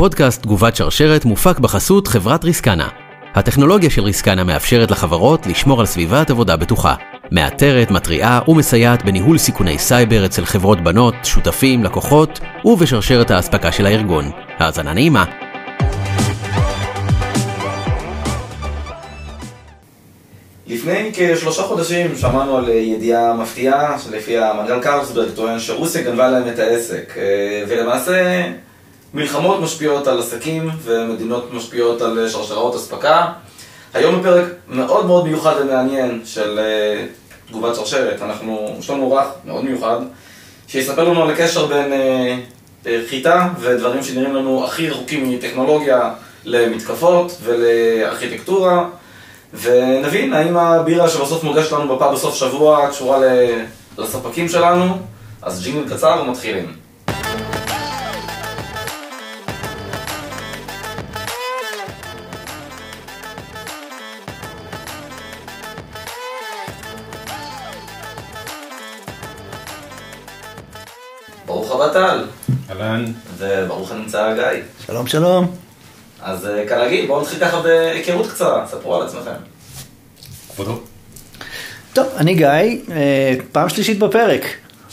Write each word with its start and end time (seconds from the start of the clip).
הפודקאסט 0.00 0.42
תגובת 0.42 0.76
שרשרת 0.76 1.24
מופק 1.24 1.58
בחסות 1.58 2.08
חברת 2.08 2.44
ריסקנה. 2.44 2.88
הטכנולוגיה 3.34 3.90
של 3.90 4.02
ריסקנה 4.02 4.44
מאפשרת 4.44 4.90
לחברות 4.90 5.46
לשמור 5.46 5.80
על 5.80 5.86
סביבת 5.86 6.30
עבודה 6.30 6.56
בטוחה. 6.56 6.94
מאתרת, 7.32 7.90
מתריעה 7.90 8.40
ומסייעת 8.48 9.04
בניהול 9.04 9.38
סיכוני 9.38 9.78
סייבר 9.78 10.26
אצל 10.26 10.44
חברות 10.44 10.80
בנות, 10.80 11.14
שותפים, 11.24 11.84
לקוחות 11.84 12.40
ובשרשרת 12.64 13.30
האספקה 13.30 13.72
של 13.72 13.86
הארגון. 13.86 14.30
האזנה 14.58 14.94
נעימה. 14.94 15.24
לפני 20.66 21.10
כשלושה 21.14 21.62
חודשים 21.62 22.16
שמענו 22.16 22.56
על 22.56 22.68
ידיעה 22.68 23.34
מפתיעה 23.34 23.98
שלפיה 23.98 24.52
מנגל 24.54 24.80
קרלסברג 24.82 25.30
טוען 25.30 25.58
שרוסיה 25.58 26.02
גנבה 26.02 26.28
להם 26.28 26.48
את 26.48 26.58
העסק 26.58 27.14
ולמעשה 27.68 28.50
מלחמות 29.14 29.60
משפיעות 29.60 30.06
על 30.06 30.18
עסקים 30.18 30.70
ומדינות 30.82 31.52
משפיעות 31.52 32.02
על 32.02 32.28
שרשראות 32.28 32.74
אספקה. 32.74 33.32
היום 33.94 34.20
בפרק 34.20 34.44
מאוד 34.68 35.06
מאוד 35.06 35.26
מיוחד 35.26 35.54
ומעניין 35.60 36.20
של 36.24 36.60
תגובת 37.48 37.74
שרשרת. 37.76 38.22
אנחנו, 38.22 38.76
יש 38.78 38.90
לנו 38.90 39.02
אורח 39.02 39.26
מאוד 39.44 39.64
מיוחד 39.64 39.96
שיספר 40.68 41.08
לנו 41.08 41.22
על 41.22 41.30
הקשר 41.30 41.66
בין 41.66 41.92
חיטה 43.08 43.48
ודברים 43.60 44.02
שנראים 44.02 44.34
לנו 44.34 44.64
הכי 44.64 44.88
רחוקים 44.88 45.30
מטכנולוגיה 45.30 46.10
למתקפות 46.44 47.36
ולארכיטקטורה. 47.44 48.84
ונבין 49.54 50.32
האם 50.32 50.56
הבירה 50.56 51.08
שבסוף 51.08 51.44
מוגש 51.44 51.72
לנו 51.72 51.96
בפאב 51.96 52.12
בסוף 52.14 52.34
שבוע 52.34 52.88
קשורה 52.90 53.18
לספקים 53.98 54.48
שלנו. 54.48 54.98
אז 55.42 55.62
ג'ינגל 55.62 55.94
קצר 55.94 56.22
ומתחילים 56.26 56.79
ברוך 71.70 71.82
הבא 71.82 71.92
טל 71.92 72.24
אהלן. 72.70 73.04
וברוך 73.38 73.92
הנמצא 73.92 74.34
גיא 74.34 74.62
שלום 74.86 75.06
שלום. 75.06 75.56
אז 76.22 76.48
כרגיל 76.68 77.06
בואו 77.06 77.20
נתחיל 77.20 77.38
ככה 77.40 77.62
בהיכרות 77.62 78.30
קצרה, 78.30 78.66
ספרו 78.66 78.96
על 78.96 79.06
עצמכם 79.06 79.30
כבודו. 80.54 80.80
טוב, 81.92 82.06
אני 82.16 82.34
גיא, 82.34 82.46
אה, 82.46 83.34
פעם 83.52 83.68
שלישית 83.68 83.98
בפרק, 83.98 84.42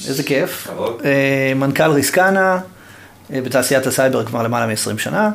איזה 0.08 0.24
כיף. 0.24 0.68
כבוד. 0.68 1.02
אה, 1.06 1.54
מנכ"ל 1.56 1.92
ריסקנה, 1.92 2.60
אה, 3.34 3.42
בתעשיית 3.42 3.88
הסייבר 3.88 4.26
כבר 4.26 4.44
למעלה 4.44 4.68
מ-20 4.68 4.98
שנה. 4.98 5.32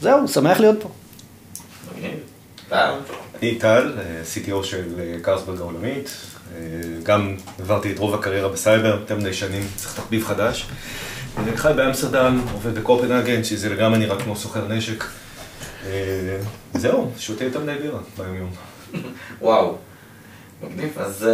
זהו, 0.00 0.28
שמח 0.28 0.60
להיות 0.60 0.82
פה. 0.82 0.88
מגניב. 1.96 2.18
טל? 2.68 2.92
אני 3.42 3.54
טל, 3.54 3.92
CTO 4.34 4.64
של 4.64 4.84
קרלסברג 5.22 5.60
העולמית. 5.60 6.10
גם 7.02 7.36
עברתי 7.60 7.92
את 7.92 7.98
רוב 7.98 8.14
הקריירה 8.14 8.48
בסייבר, 8.48 8.98
יותר 9.00 9.16
מדי 9.16 9.32
שנים, 9.32 9.62
צריך 9.76 9.94
תחביב 9.94 10.24
חדש. 10.24 10.66
אני 11.38 11.56
חי 11.56 11.72
באמסטרדם, 11.76 12.40
עובד 12.52 12.78
בקופנהגן, 12.78 13.44
שזה 13.44 13.68
לגמרי 13.68 13.98
נראה 13.98 14.20
כמו 14.20 14.36
סוחר 14.36 14.68
נשק. 14.68 15.04
זהו, 16.74 17.10
שותה 17.18 17.44
יותר 17.44 17.60
מדי 17.60 17.74
בירה 17.82 17.98
ביום 18.18 18.36
יום. 18.36 18.50
וואו, 19.40 19.76
מגניב. 20.62 20.98
אז 20.98 21.26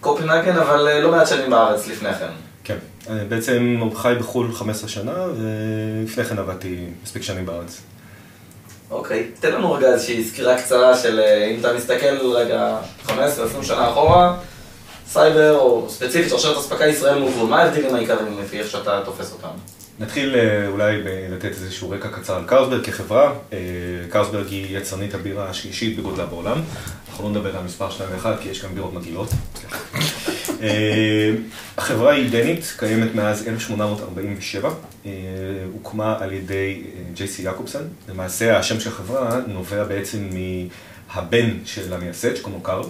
קופנהגן, 0.00 0.56
אבל 0.56 1.00
לא 1.02 1.10
מעט 1.10 1.28
שנים 1.28 1.50
בארץ 1.50 1.88
לפני 1.88 2.14
כן. 2.14 2.30
כן, 2.64 2.78
בעצם 3.28 3.80
חי 3.94 4.14
בחו"ל 4.18 4.52
15 4.52 4.88
שנה, 4.88 5.24
ולפני 5.36 6.24
כן 6.24 6.38
עבדתי 6.38 6.86
מספיק 7.02 7.22
שנים 7.22 7.46
בארץ. 7.46 7.80
אוקיי, 8.90 9.26
תן 9.40 9.52
לנו 9.52 9.72
רגע 9.72 9.92
איזושהי 9.92 10.24
סקירה 10.24 10.62
קצרה 10.62 10.96
של 10.96 11.20
אם 11.50 11.60
אתה 11.60 11.72
מסתכל 11.72 12.32
רגע 12.34 12.78
15-20 13.06 13.12
שנה 13.62 13.90
אחורה, 13.90 14.36
סייבר 15.08 15.58
או 15.58 15.86
ספציפית 15.90 16.30
שרשרת 16.30 16.56
אספקה 16.56 16.86
ישראל 16.86 17.18
מול 17.18 17.30
גבול, 17.30 17.48
מה 17.48 17.62
ההבדלים 17.62 17.94
העיקריים 17.94 18.40
לפי 18.42 18.58
איך 18.58 18.70
שאתה 18.70 19.00
תופס 19.04 19.32
אותם? 19.32 19.48
נתחיל 19.98 20.36
אולי 20.66 21.02
לתת 21.30 21.44
איזשהו 21.44 21.90
רקע 21.90 22.08
קצר 22.08 22.36
על 22.36 22.44
קרסברג 22.46 22.84
כחברה. 22.84 23.32
קרסברג 24.10 24.46
היא 24.48 24.78
יצרנית 24.78 25.14
הבירה 25.14 25.48
השלישית 25.48 25.98
בגודלה 25.98 26.26
בעולם. 26.26 26.60
אנחנו 27.08 27.24
לא 27.24 27.30
נדבר 27.30 27.56
על 27.56 27.64
מספר 27.64 27.90
2 27.90 28.10
ו-1 28.12 28.26
כי 28.42 28.48
יש 28.48 28.64
גם 28.64 28.74
בירות 28.74 28.92
מגעילות. 28.92 29.28
החברה 31.78 32.12
היא 32.12 32.30
דנית, 32.30 32.74
קיימת 32.78 33.14
מאז 33.14 33.48
1847, 33.48 34.70
הוקמה 35.72 36.16
על 36.20 36.32
ידי 36.32 36.82
ג'ייסי 37.14 37.42
יעקובסון. 37.42 37.82
למעשה 38.08 38.58
השם 38.58 38.80
של 38.80 38.90
החברה 38.90 39.40
נובע 39.46 39.84
בעצם 39.84 40.18
מהבן 41.14 41.50
של 41.64 41.92
המייסד 41.92 42.34
שקוראים 42.34 42.58
לו 42.58 42.64
קארל. 42.64 42.84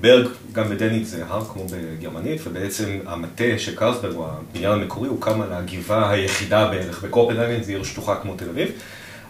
ברג, 0.00 0.26
גם 0.52 0.68
בדנית 0.68 1.06
זה 1.06 1.24
הר 1.28 1.44
כמו 1.44 1.66
בגרמנית, 1.70 2.40
ובעצם 2.46 2.98
המטה 3.06 3.44
של 3.58 3.76
קרסברג, 3.76 4.14
או 4.14 4.28
הבניין 4.28 4.72
המקורי, 4.72 5.08
הוקם 5.08 5.40
על 5.40 5.52
הגבעה 5.52 6.10
היחידה 6.10 6.68
בערך 6.68 7.04
בקופנהגן, 7.04 7.62
זו 7.62 7.72
עיר 7.72 7.82
שטוחה 7.82 8.14
כמו 8.22 8.34
תל 8.34 8.48
אביב. 8.48 8.68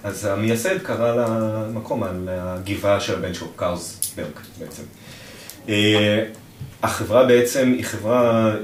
אז 0.04 0.24
המייסד 0.24 0.78
קרא 0.82 1.14
למקום 1.16 2.02
על 2.02 2.28
הגבעה 2.30 3.00
של 3.00 3.14
הבן 3.14 3.34
שלו, 3.34 3.48
קרסברג 3.56 4.26
בעצם. 4.58 4.82
החברה 6.82 7.26
בעצם 7.26 7.72
היא 7.76 7.84
חברה, 7.84 8.54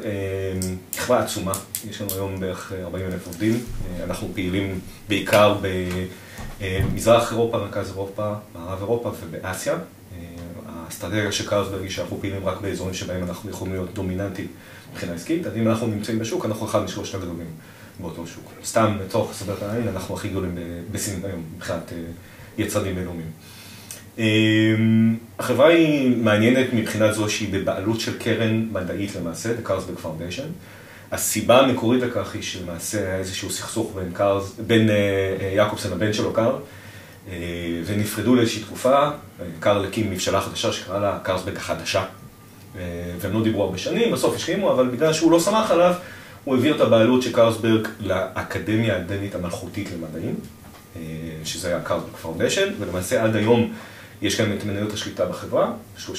חברה 0.96 1.18
עצומה, 1.18 1.52
יש 1.90 2.00
לנו 2.00 2.10
היום 2.14 2.40
בערך 2.40 2.72
40 2.82 3.06
אלף 3.06 3.26
עובדים, 3.26 3.64
אנחנו 4.04 4.28
פעילים 4.34 4.80
בעיקר 5.08 5.58
במזרח 6.60 7.32
אירופה, 7.32 7.58
מרכז 7.58 7.88
אירופה, 7.88 8.32
מערב 8.54 8.78
אירופה 8.78 9.12
ובאסיה. 9.20 9.78
האסטרטגיה 10.68 11.32
של 11.32 11.48
קרסברג 11.48 11.82
היא 11.82 11.90
שאנחנו 11.90 12.20
פעילים 12.20 12.48
רק 12.48 12.60
באזורים 12.60 12.94
שבהם 12.94 13.22
אנחנו 13.22 13.50
יכולים 13.50 13.74
להיות 13.74 13.94
דומיננטיים 13.94 14.48
מבחינה 14.92 15.12
עסקית, 15.12 15.46
אז 15.46 15.56
אם 15.56 15.68
אנחנו 15.68 15.86
נמצאים 15.86 16.18
בשוק, 16.18 16.44
אנחנו 16.44 16.66
אחד 16.66 16.84
משלושת 16.84 17.14
הגדולים 17.14 17.46
באותו 18.00 18.26
שוק. 18.26 18.52
סתם, 18.64 18.96
לצורך 19.06 19.34
סדר 19.34 19.54
העין, 19.60 19.88
אנחנו 19.88 20.14
הכי 20.14 20.28
גדולים 20.28 20.58
בסין 20.90 21.20
היום, 21.24 21.42
מבחינת 21.56 21.92
יצרנים 22.58 22.94
בינלאומיים. 22.94 23.30
החברה 25.38 25.68
היא 25.68 26.16
מעניינת 26.16 26.66
מבחינת 26.72 27.14
זו 27.14 27.30
שהיא 27.30 27.52
בבעלות 27.52 28.00
של 28.00 28.18
קרן 28.18 28.66
מדעית 28.72 29.16
למעשה, 29.16 29.50
The 29.50 29.68
Carlsberg 29.68 30.04
Foundation. 30.04 30.46
הסיבה 31.12 31.58
המקורית 31.60 32.02
לכך 32.02 32.34
היא 32.34 32.42
שלמעשה 32.42 32.98
היה 32.98 33.16
איזשהו 33.16 33.50
סכסוך 33.50 33.96
בין 34.66 34.90
יעקובסון 35.56 35.92
לבן 35.92 36.12
שלו, 36.12 36.32
קארל, 36.32 36.54
ונפרדו 37.86 38.34
לאיזושהי 38.34 38.62
תקופה, 38.62 39.10
קארל 39.60 39.84
הקים 39.84 40.10
מבשלה 40.10 40.40
חדשה 40.40 40.72
שקרא 40.72 40.98
לה 40.98 41.18
קרסברג 41.22 41.56
החדשה. 41.56 42.04
והם 43.18 43.32
לא 43.32 43.42
דיברו 43.42 43.62
הרבה 43.62 43.78
שנים, 43.78 44.12
בסוף 44.12 44.36
השלימו, 44.36 44.72
אבל 44.72 44.88
בגלל 44.88 45.12
שהוא 45.12 45.32
לא 45.32 45.38
סמך 45.38 45.70
עליו, 45.70 45.94
הוא 46.44 46.54
העביר 46.54 46.76
את 46.76 46.80
הבעלות 46.80 47.22
של 47.22 47.32
קרלסברג 47.32 47.88
לאקדמיה 48.00 48.96
הדנית 48.96 49.34
המלכותית 49.34 49.88
למדעים, 49.92 50.34
שזה 51.44 51.68
היה 51.68 51.80
קרלסברג 51.80 52.16
Foundation, 52.22 52.68
ולמעשה 52.80 53.24
עד 53.24 53.36
היום 53.36 53.72
יש 54.22 54.40
גם 54.40 54.52
את 54.52 54.64
מניות 54.64 54.92
השליטה 54.92 55.26
בחברה. 55.26 55.72
30% 56.06 56.10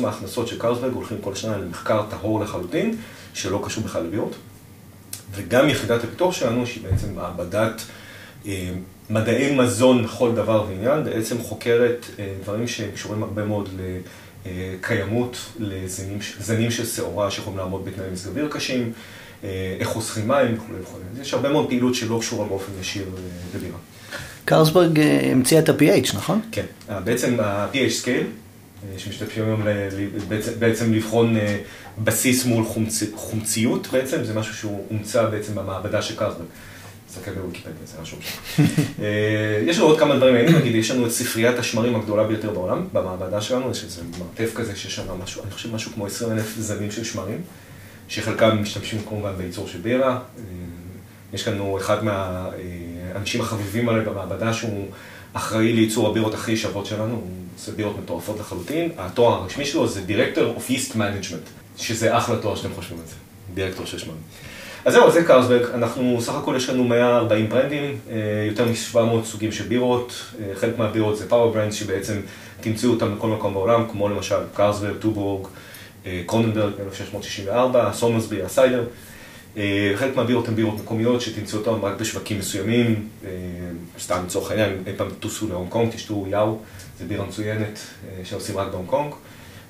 מההכנסות 0.00 0.48
של 0.48 0.58
קרלסברג 0.58 0.92
הולכים 0.92 1.18
כל 1.20 1.34
שנה 1.34 1.58
למחקר 1.58 2.02
טהור 2.10 2.40
לחלוטין, 2.40 2.96
שלא 3.34 3.62
קשור 3.64 3.84
בכלל 3.84 4.02
לבירות. 4.02 4.34
וגם 5.34 5.68
יחידת 5.68 6.04
הפיתוח 6.04 6.34
שלנו, 6.34 6.66
שהיא 6.66 6.84
בעצם 6.90 7.14
מעבדת 7.14 7.82
מדעי 9.10 9.56
מזון 9.56 10.04
לכל 10.04 10.34
דבר 10.34 10.64
ועניין, 10.68 11.04
בעצם 11.04 11.42
חוקרת 11.42 12.06
דברים 12.42 12.68
שקשורים 12.68 13.22
הרבה 13.22 13.44
מאוד 13.44 13.68
לקיימות, 14.46 15.36
לזנים 15.58 16.70
של 16.70 16.86
שעורה 16.86 17.30
שיכולים 17.30 17.58
לעמוד 17.58 17.84
בתנאי 17.84 18.10
מזג 18.12 18.28
אוויר 18.28 18.48
קשים, 18.50 18.92
איך 19.80 19.88
חוסכים 19.88 20.28
מים 20.28 20.54
וכו' 20.54 20.66
וכו'. 20.82 20.98
יש 21.20 21.34
הרבה 21.34 21.48
מאוד 21.48 21.68
פעילות 21.68 21.94
שלא 21.94 22.18
קשורה 22.20 22.48
באופן 22.48 22.72
ישיר 22.80 23.04
לבירה. 23.54 23.78
קרסברג 24.44 25.00
המציאה 25.32 25.60
את 25.60 25.68
ה-PH, 25.68 26.16
נכון? 26.16 26.40
כן, 26.52 26.64
בעצם 27.04 27.40
ה-PH 27.40 28.04
scale, 28.04 28.24
שמשתמשים 28.98 29.44
היום 29.44 29.62
בעצם 30.58 30.92
לבחון 30.92 31.36
בסיס 32.04 32.44
מול 32.44 32.64
חומציות 33.14 33.88
בעצם, 33.92 34.24
זה 34.24 34.34
משהו 34.34 34.54
שהוא 34.54 34.86
הומצא 34.88 35.26
בעצם 35.26 35.54
במעבדה 35.54 36.02
של 36.02 36.16
קרסברג. 36.16 36.46
תסתכל 37.08 37.30
בוויקיפדיה, 37.30 37.74
זה 37.86 37.96
שם. 38.04 38.16
יש 39.68 39.78
לנו 39.78 39.86
עוד 39.86 39.98
כמה 39.98 40.16
דברים 40.16 40.34
מעניינים, 40.34 40.60
נגיד, 40.60 40.74
יש 40.74 40.90
לנו 40.90 41.06
את 41.06 41.10
ספריית 41.10 41.58
השמרים 41.58 41.96
הגדולה 41.96 42.24
ביותר 42.24 42.50
בעולם, 42.50 42.86
במעבדה 42.92 43.40
שלנו, 43.40 43.70
יש 43.70 43.84
איזה 43.84 44.02
מרתף 44.18 44.54
כזה 44.54 44.76
שיש 44.76 44.96
שם 44.96 45.02
משהו, 45.22 45.42
אני 45.42 45.50
חושב 45.50 45.74
משהו 45.74 45.92
כמו 45.92 46.06
20 46.06 46.32
אלף 46.32 46.54
זנים 46.58 46.90
של 46.90 47.04
שמרים, 47.04 47.40
שחלקם 48.08 48.62
משתמשים 48.62 49.00
כמובן 49.08 49.32
בייצור 49.38 49.68
של 49.68 49.78
בירה. 49.78 50.18
יש 51.32 51.48
לנו 51.48 51.78
אחד 51.78 52.04
מהאנשים 53.12 53.40
החביבים 53.40 53.88
עליי 53.88 54.04
במעבדה 54.04 54.52
שהוא 54.52 54.86
אחראי 55.32 55.72
לייצור 55.72 56.08
הבירות 56.08 56.34
הכי 56.34 56.56
שוות 56.56 56.86
שלנו, 56.86 57.14
הוא 57.14 57.22
עושה 57.56 57.72
בירות 57.72 57.98
מטורפות 58.02 58.40
לחלוטין, 58.40 58.90
התואר 58.98 59.34
הרשמי 59.34 59.64
שלו 59.64 59.88
זה 59.88 60.00
Director 60.08 60.58
of 60.58 60.70
Yeast 60.70 60.94
Management, 60.94 61.76
שזה 61.76 62.16
אחלה 62.18 62.36
תואר 62.36 62.54
שאתם 62.54 62.74
חושבים 62.74 62.98
על 62.98 63.06
זה, 63.06 63.14
דירקטור 63.54 63.86
של 63.86 63.98
שמרים. 63.98 64.20
אז 64.84 64.92
זהו, 64.92 65.10
זה 65.10 65.24
קרלסברג, 65.24 65.62
אנחנו 65.74 66.18
סך 66.20 66.34
הכל 66.34 66.54
יש 66.56 66.68
לנו 66.70 66.84
140 66.84 67.48
ברנדים, 67.48 67.98
אה, 68.10 68.16
יותר 68.48 68.64
מ-700 68.64 69.24
סוגים 69.24 69.52
של 69.52 69.64
בירות, 69.64 70.24
אה, 70.40 70.54
חלק 70.54 70.78
מהבירות 70.78 71.18
זה 71.18 71.28
power 71.28 71.52
brands 71.52 71.74
שבעצם 71.74 72.20
תמצאו 72.60 72.90
אותם 72.90 73.14
בכל 73.16 73.28
מקום 73.28 73.54
בעולם, 73.54 73.84
כמו 73.90 74.08
למשל 74.08 74.36
קרלסברג, 74.54 74.96
טובורג, 74.96 75.48
אה, 76.06 76.22
קרוננבורג 76.26 76.72
1664, 76.72 77.92
סומרסבי, 77.92 78.42
הסיידר. 78.42 78.84
חלק 79.94 80.16
מהבירות 80.16 80.48
הן 80.48 80.54
בירות 80.54 80.74
מקומיות 80.74 81.20
שתמצאו 81.20 81.58
אותן 81.58 81.86
רק 81.86 82.00
בשווקים 82.00 82.38
מסוימים, 82.38 83.08
סתם 83.98 84.22
לצורך 84.26 84.50
העניין, 84.50 84.82
אי 84.86 84.92
פעם 84.96 85.08
תטוסו 85.10 85.48
להונג 85.48 85.68
קונג, 85.68 85.92
תשתו 85.92 86.26
יאו, 86.28 86.58
זה 86.98 87.04
בירה 87.04 87.26
מצוינת 87.26 87.78
שעושים 88.24 88.58
רק 88.58 88.68
בהונג 88.68 88.88
קונג, 88.88 89.14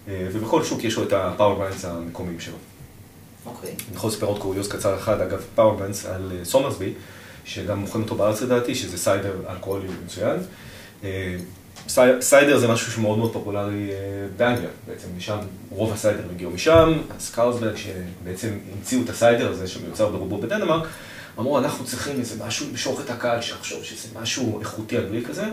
ובכל 0.09 0.65
שוק 0.65 0.85
יש 0.85 0.97
לו 0.97 1.03
את 1.03 1.12
ה 1.12 1.20
power 1.20 1.58
brands 1.58 1.85
המקומיים 1.85 2.41
שלו. 2.41 2.56
אוקיי. 3.47 3.71
אני 3.71 3.97
יכול 3.97 4.11
לספר 4.11 4.27
עוד 4.27 4.38
קוריוז 4.38 4.69
קצר 4.69 4.97
אחד, 4.97 5.21
אגב, 5.21 5.44
power 5.55 5.78
brands 5.78 6.06
על 6.06 6.33
אה, 6.38 6.44
סומרסבי, 6.44 6.93
שגם 7.44 7.79
מוכרים 7.79 8.05
אותו 8.05 8.15
בארץ 8.15 8.43
לדעתי, 8.43 8.75
שזה 8.75 8.99
סיידר 8.99 9.33
אלכוהולי 9.49 9.88
מצוין. 10.05 10.41
סיידר 12.20 12.58
זה 12.58 12.69
משהו 12.69 12.92
שמאוד 12.92 13.19
מאוד 13.19 13.32
פופולרי 13.32 13.90
אה, 13.90 13.96
באנגליה, 14.37 14.69
בעצם 14.87 15.08
משם, 15.16 15.38
רוב 15.70 15.92
הסיידר 15.92 16.22
הגיעו 16.34 16.50
משם, 16.50 16.92
אז 17.16 17.31
קרלסברג 17.31 17.76
שבעצם 17.76 18.48
המציאו 18.76 19.02
את 19.02 19.08
הסיידר 19.08 19.50
הזה 19.50 19.69
שמיוצר 19.69 20.08
ברובו 20.08 20.38
בדנמרק, 20.38 20.88
אמרו 21.38 21.58
אנחנו 21.58 21.84
צריכים 21.84 22.20
איזה 22.20 22.44
משהו 22.44 22.66
למשוך 22.70 23.00
את 23.00 23.10
הקהל 23.10 23.40
שיחשוב 23.40 23.84
שזה 23.84 24.08
משהו 24.22 24.60
איכותי 24.60 24.98
אנגלי 24.98 25.25
כזה, 25.25 25.44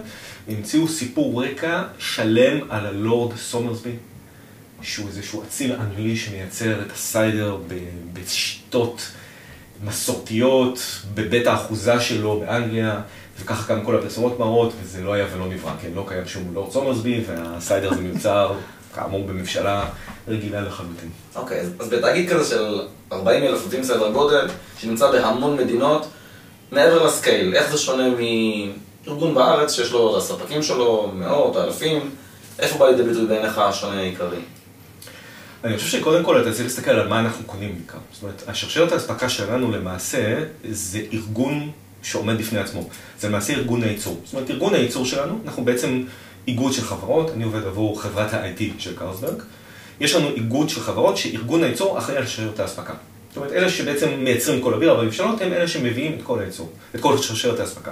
המציאו 0.47 0.87
סיפור 0.87 1.43
רקע 1.43 1.83
שלם 1.99 2.71
על 2.71 2.85
הלורד 2.85 3.37
סומרסבי, 3.37 3.95
שהוא 4.81 5.07
איזשהו 5.07 5.43
אציל 5.43 5.73
אנגלי 5.73 6.15
שמייצר 6.15 6.81
את 6.81 6.91
הסיידר 6.91 7.57
בשיטות 8.13 9.11
מסורתיות, 9.83 11.01
בבית 11.13 11.47
האחוזה 11.47 11.99
שלו 11.99 12.39
באנגליה, 12.39 13.01
וככה 13.41 13.73
גם 13.73 13.85
כל 13.85 13.95
הפרסומות 13.95 14.39
מראות, 14.39 14.73
וזה 14.83 15.01
לא 15.01 15.13
היה 15.13 15.25
ולא 15.33 15.47
נברא, 15.47 15.71
כן, 15.81 15.89
לא 15.95 16.05
קיים 16.07 16.25
שום 16.25 16.53
לורד 16.53 16.71
סומרסבי, 16.71 17.23
והסיידר 17.27 17.91
הזה 17.91 18.01
מיוצר, 18.01 18.53
כאמור, 18.95 19.27
בממשלה 19.27 19.89
רגילה 20.27 20.61
לחלוטין. 20.61 21.09
אוקיי, 21.35 21.61
okay, 21.61 21.83
אז 21.83 21.89
בתאגיד 21.89 22.29
כזה 22.29 22.49
של 22.49 22.81
40 23.11 23.43
אלף 23.43 23.61
עובדים 23.61 23.83
סדר 23.83 24.11
גודל, 24.11 24.47
שנמצא 24.79 25.11
בהמון 25.11 25.57
מדינות, 25.57 26.07
מעבר 26.71 27.05
לסקייל, 27.05 27.55
איך 27.55 27.71
זה 27.71 27.77
שונה 27.77 28.07
מארגון 28.09 29.35
בארץ 29.35 29.73
שיש 29.73 29.91
לו 29.91 30.17
את 30.17 30.21
הספקים 30.21 30.63
שלו, 30.63 31.11
מאות, 31.13 31.57
אלפים, 31.57 32.09
איפה 32.59 32.77
בא 32.77 32.89
לידי 32.89 33.03
ביטוי 33.03 33.25
בעיניך 33.25 33.57
השונה 33.57 33.99
העיקרי? 33.99 34.39
אני 35.63 35.77
חושב 35.77 35.99
שקודם 35.99 36.23
כל 36.23 36.41
אתה 36.41 36.51
צריך 36.51 36.63
להסתכל 36.63 36.91
על 36.91 37.07
מה 37.07 37.19
אנחנו 37.19 37.45
קונים 37.45 37.75
בעיקר. 37.75 37.97
זאת 38.11 38.23
אומרת, 38.23 38.43
השרשרת 38.47 38.91
האספקה 38.91 39.29
שלנו 39.29 39.71
למעשה 39.71 40.43
זה 40.69 40.99
ארגון 41.13 41.71
שעומד 42.07 42.37
בפני 42.37 42.59
עצמו. 42.59 42.89
זה 43.19 43.29
למעשה 43.29 43.53
ארגון 43.53 43.83
הייצור. 43.83 44.21
זאת 44.25 44.33
אומרת, 44.33 44.51
ארגון 44.51 44.73
הייצור 44.73 45.05
שלנו, 45.05 45.39
אנחנו 45.45 45.65
בעצם 45.65 46.03
איגוד 46.47 46.73
של 46.73 46.81
חברות, 46.81 47.31
אני 47.31 47.43
עובד 47.43 47.63
עבור 47.63 48.01
חברת 48.01 48.33
ה-IT 48.33 48.61
של 48.77 48.95
קרסברג. 48.95 49.41
יש 49.99 50.15
לנו 50.15 50.29
איגוד 50.29 50.69
של 50.69 50.81
חברות 50.81 51.17
שארגון 51.17 51.63
הייצור 51.63 51.97
אחראי 51.97 52.17
על 52.17 52.25
שרשרת 52.27 52.59
האספקה. 52.59 52.93
זאת 53.29 53.37
אומרת, 53.37 53.51
אלה 53.51 53.69
שבעצם 53.69 54.09
מייצרים 54.17 54.61
כל 54.61 54.73
אוויר, 54.73 54.91
אבל 54.91 55.01
בממשלות 55.01 55.41
הם 55.41 55.53
אלה 55.53 55.67
שמביאים 55.67 56.13
את 56.13 56.23
כל 56.23 56.39
הייצור, 56.39 56.71
את 56.95 56.99
כל 56.99 57.17
שרשרת 57.17 57.59
האספקה. 57.59 57.91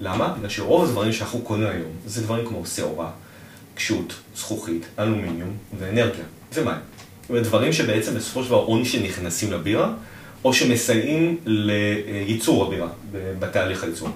למה? 0.00 0.34
בגלל 0.38 0.48
שרוב 0.48 0.84
הדברים 0.84 1.12
שאנחנו 1.12 1.38
קונים 1.38 1.66
היום 1.66 1.92
זה 2.06 2.22
דברים 2.22 2.46
כמו 2.46 2.66
שעורה, 2.66 3.10
קשות, 3.74 4.14
זכוכית, 4.36 4.86
אלומיניום 4.98 5.56
ואנרגיה 5.78 6.24
ומים. 6.54 6.74
זאת 7.22 7.30
אומרת, 7.30 7.42
דברים 7.42 7.72
שבעצם 7.72 8.14
בסופו 8.14 8.42
של 8.42 8.48
דבר 8.48 8.58
עוני 8.58 8.84
שנכנסים 8.84 9.52
לבירה, 9.52 9.92
או 10.44 10.54
שמסייעים 10.54 11.36
לייצור 11.46 12.64
הבירה 12.64 12.88
בתהליך 13.38 13.84
הייצור. 13.84 14.08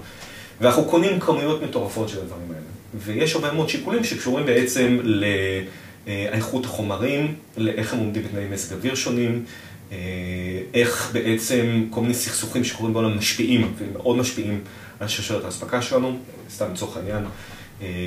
ואנחנו 0.61 0.83
קונים 0.83 1.19
כמויות 1.19 1.63
מטורפות 1.63 2.09
של 2.09 2.19
הדברים 2.19 2.51
האלה. 2.51 2.65
ויש 2.93 3.35
הרבה 3.35 3.51
מאוד 3.51 3.69
שיקולים 3.69 4.03
שקשורים 4.03 4.45
בעצם 4.45 4.99
לאיכות 6.05 6.65
החומרים, 6.65 7.35
לאיך 7.57 7.93
הם 7.93 7.99
עומדים 7.99 8.23
בתנאי 8.23 8.45
מזג 8.51 8.73
אוויר 8.75 8.95
שונים, 8.95 9.45
איך 10.73 11.09
בעצם 11.13 11.85
כל 11.89 12.01
מיני 12.01 12.13
סכסוכים 12.13 12.63
שקורים 12.63 12.93
בעולם 12.93 13.17
משפיעים, 13.17 13.73
ומאוד 13.77 14.17
משפיעים 14.17 14.61
על 14.99 15.07
שרשרת 15.07 15.45
האספקה 15.45 15.81
שלנו, 15.81 16.17
סתם 16.49 16.71
לצורך 16.73 16.97
העניין, 16.97 17.23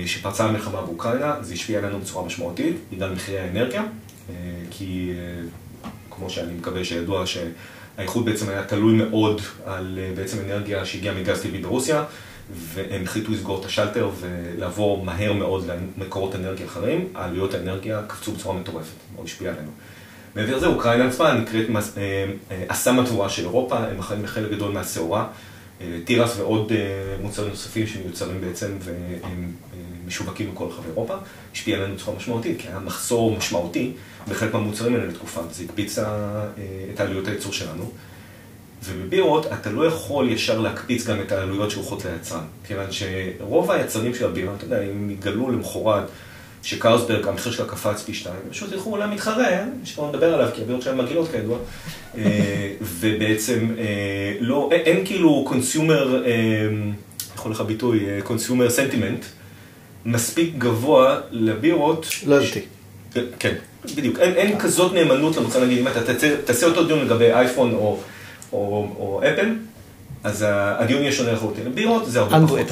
שפרצה 0.06 0.44
המלחמה 0.44 0.80
באוקראינה, 0.80 1.34
זה 1.40 1.54
השפיע 1.54 1.78
עלינו 1.78 2.00
בצורה 2.00 2.26
משמעותית, 2.26 2.76
בגלל 2.92 3.12
מחירי 3.12 3.38
האנרגיה. 3.38 3.82
אה, 4.30 4.34
כי 4.70 5.10
אה, 5.10 5.88
כמו 6.10 6.30
שאני 6.30 6.52
מקווה 6.54 6.84
שידוע 6.84 7.26
שהאיחוד 7.96 8.24
בעצם 8.24 8.48
היה 8.48 8.64
תלוי 8.64 8.94
מאוד 8.94 9.40
על 9.64 9.98
אה, 10.02 10.12
בעצם 10.16 10.38
אנרגיה 10.46 10.84
שהגיעה 10.84 11.14
מגז 11.14 11.42
טבעי 11.42 11.58
ברוסיה 11.60 12.04
והם 12.54 13.02
החליטו 13.02 13.32
לסגור 13.32 13.60
את 13.60 13.64
השלטר 13.64 14.10
ולעבור 14.20 15.04
מהר 15.04 15.32
מאוד 15.32 15.70
למקורות 15.98 16.34
אנרגיה 16.34 16.66
אחרים, 16.66 17.08
העלויות 17.14 17.54
האנרגיה 17.54 18.02
קפצו 18.06 18.32
בצורה 18.32 18.58
מטורפת, 18.58 18.94
מאוד 19.14 19.26
השפיע 19.26 19.50
עלינו. 19.50 19.70
מעבר 20.36 20.56
לזה, 20.56 20.66
אוקראינה 20.66 21.06
עצמה 21.06 21.34
נקראת 21.34 21.66
אסם 22.68 22.98
התבואה 22.98 23.28
של 23.28 23.42
אירופה, 23.42 23.78
הם 23.78 23.98
אחראים 23.98 24.24
לחלק 24.24 24.50
גדול 24.50 24.72
מהשעורה, 24.72 25.26
תירס 26.05 26.38
ועוד 26.38 26.73
מוצרים 27.20 27.50
נוספים 27.50 27.87
שמיוצרים 27.87 28.40
בעצם 28.40 28.76
והם 28.81 29.52
משווקים 30.06 30.50
בכל 30.55 30.64
רחבי 30.64 30.88
אירופה, 30.88 31.14
השפיע 31.52 31.76
עלינו 31.76 31.94
בצורה 31.94 32.17
משמעותית, 32.17 32.61
כי 32.61 32.69
היה 32.69 32.79
מחסור 32.79 33.37
משמעותי 33.37 33.93
בחלק 34.29 34.55
מהמוצרים 34.55 34.94
האלה 34.94 35.06
לתקופה, 35.06 35.40
וזה 35.50 35.64
הקפיץ 35.64 35.99
אה, 35.99 36.05
את 36.94 37.00
העלויות 37.00 37.29
הייצור 37.29 37.52
שלנו. 37.52 37.90
ובבירות 38.84 39.46
אתה 39.46 39.70
לא 39.70 39.87
יכול 39.87 40.29
ישר 40.31 40.61
להקפיץ 40.61 41.06
גם 41.06 41.20
את 41.20 41.32
העלויות 41.32 41.70
שהולכות 41.70 42.05
ליצרן, 42.05 42.44
כיוון 42.64 42.87
שרוב 42.90 43.70
היצרנים 43.70 44.14
של 44.14 44.26
הבירה, 44.26 44.55
אתה 44.55 44.64
יודע, 44.64 44.82
אם 44.82 45.11
יתגלו 45.11 45.50
למחרת 45.50 46.05
שקרסברג, 46.62 47.28
המחיר 47.28 47.52
שלה 47.52 47.66
קפץ 47.66 48.02
פי 48.02 48.14
שתיים, 48.14 48.36
פשוט 48.50 48.72
ילכו 48.72 48.90
אולי 48.90 49.14
מתחרה, 49.14 49.46
שכבר 49.84 50.08
נדבר 50.08 50.34
עליו, 50.34 50.48
כי 50.54 50.62
הבירות 50.62 50.82
שלהם 50.82 50.98
מגעילות 50.98 51.30
כידוע, 51.30 51.58
אה, 52.18 52.72
ובעצם 52.80 53.68
אה, 53.78 53.84
לא, 54.40 54.70
אין 54.72 55.06
כאילו 55.06 55.44
consumer, 55.46 56.22
יכול 57.34 57.52
לך 57.52 57.60
ביטוי, 57.60 58.06
consumer 58.24 58.70
sentiment, 58.70 59.24
מספיק 60.04 60.54
גבוה 60.58 61.20
לבירות. 61.30 62.06
לא 62.26 62.34
ידעתי. 62.34 62.60
כן, 63.38 63.54
בדיוק. 63.96 64.18
אין, 64.18 64.34
אין 64.34 64.58
כזאת 64.58 64.92
נאמנות 64.92 65.36
למוצר, 65.36 65.64
נגיד, 65.64 65.78
אם 65.78 65.88
אתה 65.88 66.00
תעשה, 66.44 66.66
אותו 66.66 66.84
דיון 66.84 67.04
לגבי 67.04 67.32
אייפון 67.32 67.74
או, 67.74 68.00
או, 68.52 68.58
או 68.98 69.20
אפל, 69.24 69.54
אז 70.24 70.44
הדיון 70.48 71.02
יהיה 71.02 71.12
שונה 71.12 71.32
לחלוטין. 71.32 71.74
בירות 71.74 72.10
זה 72.10 72.20
הרבה 72.20 72.36
אנדרואיד. 72.36 72.66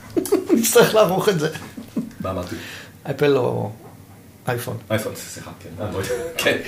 נצטרך 0.56 0.94
לערוך 0.94 1.28
את 1.28 1.40
זה. 1.40 1.48
מה 2.20 2.30
אמרתי? 2.30 2.56
אפל 3.02 3.36
או 3.36 3.70
אייפון. 4.48 4.76
אייפון, 4.90 5.12
סליחה, 5.16 5.50
כן, 5.62 5.84
אנדרואיד, 5.84 6.08
כן. 6.38 6.58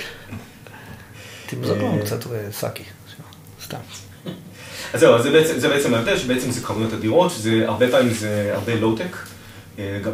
תמזוג 1.45 1.77
לנו 1.77 1.99
קצת 2.05 2.19
סאקי, 2.51 2.83
סתם. 3.63 3.77
אז 4.93 4.99
זהו, 4.99 5.15
אז 5.15 5.23
זה 5.23 5.69
בעצם, 5.69 5.93
ההבדל, 5.93 6.17
שבעצם 6.17 6.51
זה 6.51 6.61
כמויות 6.61 6.93
אדירות, 6.93 7.31
שזה 7.31 7.63
הרבה 7.67 7.91
פעמים 7.91 8.13
זה 8.13 8.51
הרבה 8.53 8.75
לואו-טק. 8.75 9.17
אה, 9.79 9.99
גם 10.03 10.13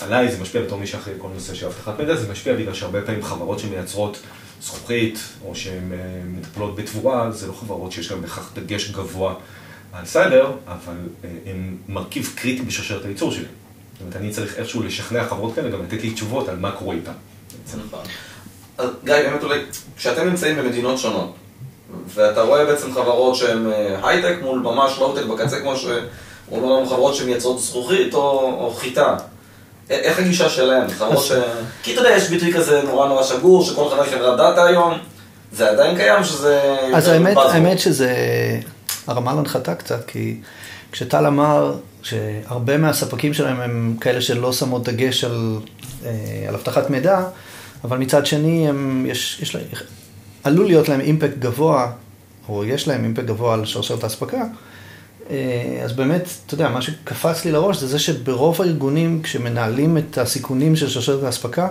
עליי 0.00 0.32
זה 0.32 0.42
משפיע 0.42 0.62
בתור 0.62 0.78
מי 0.78 0.86
שאחראי 0.86 1.16
כל 1.18 1.28
נושא 1.34 1.54
של 1.54 1.66
אבטחת 1.66 1.98
מידע, 1.98 2.16
זה 2.16 2.32
משפיע 2.32 2.54
בגלל 2.54 2.74
שהרבה 2.74 3.02
פעמים 3.02 3.22
חברות 3.22 3.58
שמייצרות 3.58 4.22
זכוכית, 4.62 5.18
או 5.44 5.54
שהן 5.54 5.92
אה, 5.92 5.98
מטפלות 6.26 6.76
בתבואה, 6.76 7.30
זה 7.30 7.46
לא 7.46 7.52
חברות 7.52 7.92
שיש 7.92 8.10
להן 8.10 8.20
בכך 8.20 8.50
דגש 8.54 8.90
גבוה 8.90 9.34
על 9.92 10.06
סייבר, 10.06 10.52
אבל 10.66 10.96
אה, 11.24 11.30
הן 11.46 11.76
מרכיב 11.88 12.32
קריטי 12.34 12.62
בשרשרת 12.62 13.04
הייצור 13.04 13.32
שלי. 13.32 13.44
זאת 13.92 14.00
אומרת, 14.00 14.16
אני 14.16 14.30
צריך 14.30 14.58
איכשהו 14.58 14.82
לשכנע 14.82 15.24
חברות 15.24 15.54
כאלה, 15.54 15.70
גם 15.70 15.82
לתת 15.82 16.02
לי 16.02 16.10
תשובות 16.10 16.48
על 16.48 16.56
מה 16.56 16.70
קורה 16.70 16.94
איתן. 16.94 17.12
נכון. 17.86 18.00
אז 18.78 18.88
גיא, 19.04 19.14
באמת 19.14 19.42
אולי, 19.42 19.60
כשאתם 19.96 20.28
נמצאים 20.28 20.56
במדינות 20.56 20.98
שונות, 20.98 21.34
ואתה 22.14 22.42
רואה 22.42 22.64
בעצם 22.64 22.92
חברות 22.92 23.36
שהן 23.36 23.66
הייטק 24.02 24.36
מול 24.42 24.58
ממש 24.58 24.98
לואו-טק 24.98 25.24
בקצה, 25.24 25.60
כמו 25.60 25.76
ש... 25.76 25.86
אומרים 26.50 26.70
לנו 26.70 26.86
חברות 26.86 27.14
שמייצרות 27.14 27.60
זכוכית 27.60 28.14
או, 28.14 28.20
או 28.60 28.74
חיטה. 28.74 29.16
איך 29.90 30.18
הגישה 30.18 30.48
שלהם? 30.48 30.88
חברות 30.88 31.24
ש... 31.24 31.32
כי 31.82 31.92
אתה 31.92 32.00
יודע, 32.00 32.10
יש 32.10 32.28
ביטוי 32.28 32.52
כזה 32.52 32.82
נורא 32.82 33.08
נורא 33.08 33.22
שגור, 33.22 33.64
שכל 33.64 33.88
חברה 33.90 34.04
היא 34.04 34.12
חברת 34.12 34.36
דאטה 34.36 34.64
היום, 34.64 34.98
זה 35.52 35.70
עדיין 35.70 35.96
קיים 35.96 36.24
שזה... 36.24 36.76
אז 36.94 37.08
האמת, 37.08 37.36
האמת 37.36 37.78
שזה 37.78 38.14
הרמה 39.06 39.34
להנחתה 39.34 39.74
קצת, 39.74 40.04
כי 40.06 40.40
כשטל 40.92 41.26
אמר 41.26 41.74
שהרבה 42.02 42.76
מהספקים 42.78 43.34
שלהם 43.34 43.60
הם 43.60 43.96
כאלה 44.00 44.20
שלא 44.20 44.52
שמות 44.52 44.88
דגש 44.88 45.24
על, 45.24 45.58
אה, 46.04 46.44
על 46.48 46.54
אבטחת 46.54 46.90
מידע, 46.90 47.20
אבל 47.84 47.98
מצד 47.98 48.26
שני 48.26 48.68
הם, 48.68 49.06
יש, 49.08 49.38
יש 49.42 49.54
להם, 49.54 49.64
עלול 50.44 50.66
להיות 50.66 50.88
להם 50.88 51.00
אימפקט 51.00 51.38
גבוה, 51.38 51.92
או 52.48 52.64
יש 52.64 52.88
להם 52.88 53.04
אימפקט 53.04 53.26
גבוה 53.26 53.54
על 53.54 53.64
שרשרת 53.64 54.04
האספקה. 54.04 54.44
אה, 55.30 55.80
אז 55.84 55.92
באמת, 55.92 56.28
אתה 56.46 56.54
יודע, 56.54 56.68
מה 56.68 56.82
שקפץ 56.82 57.44
לי 57.44 57.52
לראש 57.52 57.76
זה 57.76 57.86
זה 57.86 57.98
שברוב 57.98 58.62
הארגונים, 58.62 59.22
כשמנהלים 59.22 59.98
את 59.98 60.18
הסיכונים 60.18 60.76
של 60.76 60.88
שרשרת 60.88 61.22
האספקה, 61.22 61.68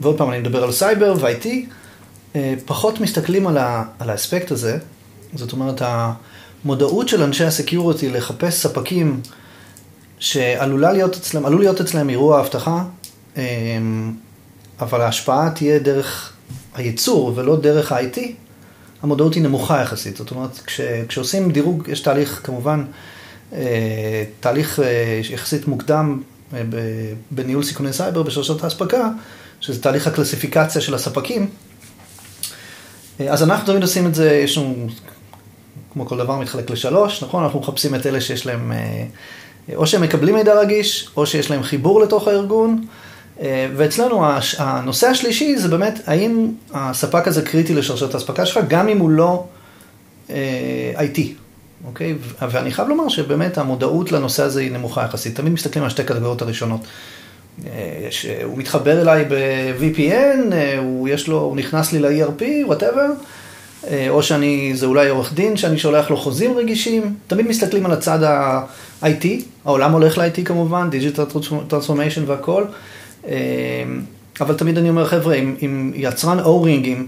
ועוד 0.00 0.18
פעם, 0.18 0.30
אני 0.30 0.38
מדבר 0.38 0.64
על 0.64 0.72
סייבר 0.72 1.14
ו-IT, 1.20 1.46
אה, 2.36 2.54
פחות 2.64 3.00
מסתכלים 3.00 3.46
על, 3.46 3.58
ה, 3.58 3.84
על 3.98 4.10
האספקט 4.10 4.50
הזה, 4.50 4.78
זאת 5.34 5.52
אומרת, 5.52 5.82
המודעות 6.66 7.08
של 7.08 7.22
אנשי 7.22 7.44
ה 7.44 7.51
security 7.51 8.08
לחפש 8.08 8.54
ספקים 8.54 9.20
שעלול 10.18 10.80
להיות 10.80 11.16
אצלם, 11.16 11.46
עלול 11.46 11.60
להיות 11.60 11.80
אצלם 11.80 12.10
אירוע 12.10 12.40
אבטחה, 12.40 12.84
אה, 13.36 13.42
אבל 14.80 15.00
ההשפעה 15.00 15.50
תהיה 15.50 15.78
דרך 15.78 16.32
הייצור 16.74 17.32
ולא 17.36 17.56
דרך 17.56 17.92
ה-IT, 17.92 18.18
המודעות 19.02 19.34
היא 19.34 19.42
נמוכה 19.42 19.82
יחסית. 19.82 20.16
זאת 20.16 20.30
אומרת, 20.30 20.58
כש, 20.66 20.80
כשעושים 21.08 21.52
דירוג, 21.52 21.88
יש 21.88 22.00
תהליך 22.00 22.40
כמובן, 22.44 22.84
אה, 23.52 24.24
תהליך 24.40 24.80
יחסית 25.30 25.68
מוקדם 25.68 26.22
בניהול 27.30 27.64
סיכוני 27.64 27.92
סייבר 27.92 28.22
בשרשרת 28.22 28.64
האספקה, 28.64 29.10
שזה 29.60 29.82
תהליך 29.82 30.06
הקלסיפיקציה 30.06 30.80
של 30.80 30.94
הספקים. 30.94 31.48
אז 33.28 33.42
אנחנו 33.42 33.66
תמיד 33.66 33.82
עושים 33.82 34.06
את 34.06 34.14
זה, 34.14 34.34
יש 34.44 34.58
לנו, 34.58 34.86
כמו 35.96 36.06
כל 36.06 36.18
דבר, 36.18 36.38
מתחלק 36.38 36.70
לשלוש, 36.70 37.22
נכון? 37.22 37.44
אנחנו 37.44 37.60
מחפשים 37.60 37.94
את 37.94 38.06
אלה 38.06 38.20
שיש 38.20 38.46
להם, 38.46 38.72
אה, 38.72 39.76
או 39.76 39.86
שהם 39.86 40.02
מקבלים 40.02 40.34
מידע 40.34 40.60
רגיש, 40.60 41.08
או 41.16 41.26
שיש 41.26 41.50
להם 41.50 41.62
חיבור 41.62 42.00
לתוך 42.00 42.28
הארגון. 42.28 42.84
אה, 43.40 43.68
ואצלנו 43.76 44.24
הנושא 44.58 45.06
השלישי 45.06 45.58
זה 45.58 45.68
באמת, 45.68 46.00
האם 46.06 46.48
הספק 46.72 47.28
הזה 47.28 47.42
קריטי 47.42 47.74
לשרשרת 47.74 48.14
האספקה 48.14 48.46
שלך, 48.46 48.64
גם 48.68 48.88
אם 48.88 48.98
הוא 48.98 49.10
לא 49.10 49.44
אה, 50.30 50.92
IT, 50.96 51.20
אוקיי? 51.86 52.14
ואני 52.50 52.70
חייב 52.70 52.88
לומר 52.88 53.08
שבאמת 53.08 53.58
המודעות 53.58 54.12
לנושא 54.12 54.42
הזה 54.42 54.60
היא 54.60 54.72
נמוכה 54.72 55.04
יחסית. 55.04 55.36
תמיד 55.36 55.52
מסתכלים 55.52 55.84
על 55.84 55.90
שתי 55.90 56.04
קטגוריות 56.04 56.42
הראשונות. 56.42 56.80
הוא 58.44 58.58
מתחבר 58.58 59.00
אליי 59.00 59.24
ב-VPN, 59.28 60.54
הוא, 60.78 61.08
לו, 61.28 61.40
הוא 61.40 61.56
נכנס 61.56 61.92
לי 61.92 61.98
ל-ERP, 61.98 62.42
וואטאבר, 62.66 63.06
או 64.08 64.22
שאני, 64.22 64.72
זה 64.74 64.86
אולי 64.86 65.08
עורך 65.08 65.32
דין 65.32 65.56
שאני 65.56 65.78
שולח 65.78 66.10
לו 66.10 66.16
חוזים 66.16 66.56
רגישים, 66.58 67.14
תמיד 67.26 67.46
מסתכלים 67.46 67.86
על 67.86 67.92
הצד 67.92 68.22
ה-IT, 68.22 69.26
העולם 69.64 69.92
הולך 69.92 70.18
ל-IT 70.18 70.44
כמובן, 70.44 70.88
Digital 70.92 71.36
Transformation 71.70 72.20
והכל, 72.26 72.64
אבל 74.40 74.54
תמיד 74.54 74.78
אני 74.78 74.88
אומר, 74.88 75.06
חבר'ה, 75.06 75.34
אם, 75.34 75.56
אם 75.62 75.92
יצרן 75.94 76.40
אורינגים, 76.40 77.06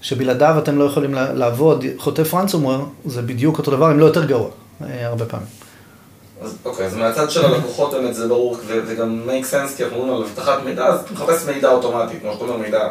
שבלעדיו 0.00 0.54
אתם 0.58 0.78
לא 0.78 0.84
יכולים 0.84 1.14
לעבוד, 1.14 1.84
חוטף 1.98 2.34
ransomware, 2.34 3.06
זה 3.06 3.22
בדיוק 3.22 3.58
אותו 3.58 3.70
דבר, 3.70 3.92
אם 3.92 3.98
לא 3.98 4.04
יותר 4.04 4.24
גרוע, 4.24 4.48
הרבה 4.80 5.24
פעמים. 5.24 5.46
אז 6.42 6.56
אוקיי, 6.64 6.86
אז 6.86 6.94
מהצד 6.94 7.30
של 7.30 7.44
הלקוחות 7.44 7.92
באמת 7.92 8.14
זה 8.14 8.28
ברור, 8.28 8.56
וגם 8.66 9.22
make 9.26 9.44
sense, 9.44 9.76
כי 9.76 9.84
אנחנו 9.84 9.98
מדברים 9.98 10.14
על 10.14 10.22
אבטחת 10.22 10.58
מידע, 10.64 10.86
אז 10.86 11.00
אתה 11.00 11.12
מחפש 11.12 11.48
מידע 11.48 11.68
אוטומטי, 11.68 12.14
כמו 12.20 12.32
שאתה 12.32 12.44
אומר 12.44 12.56
מידע 12.56 12.88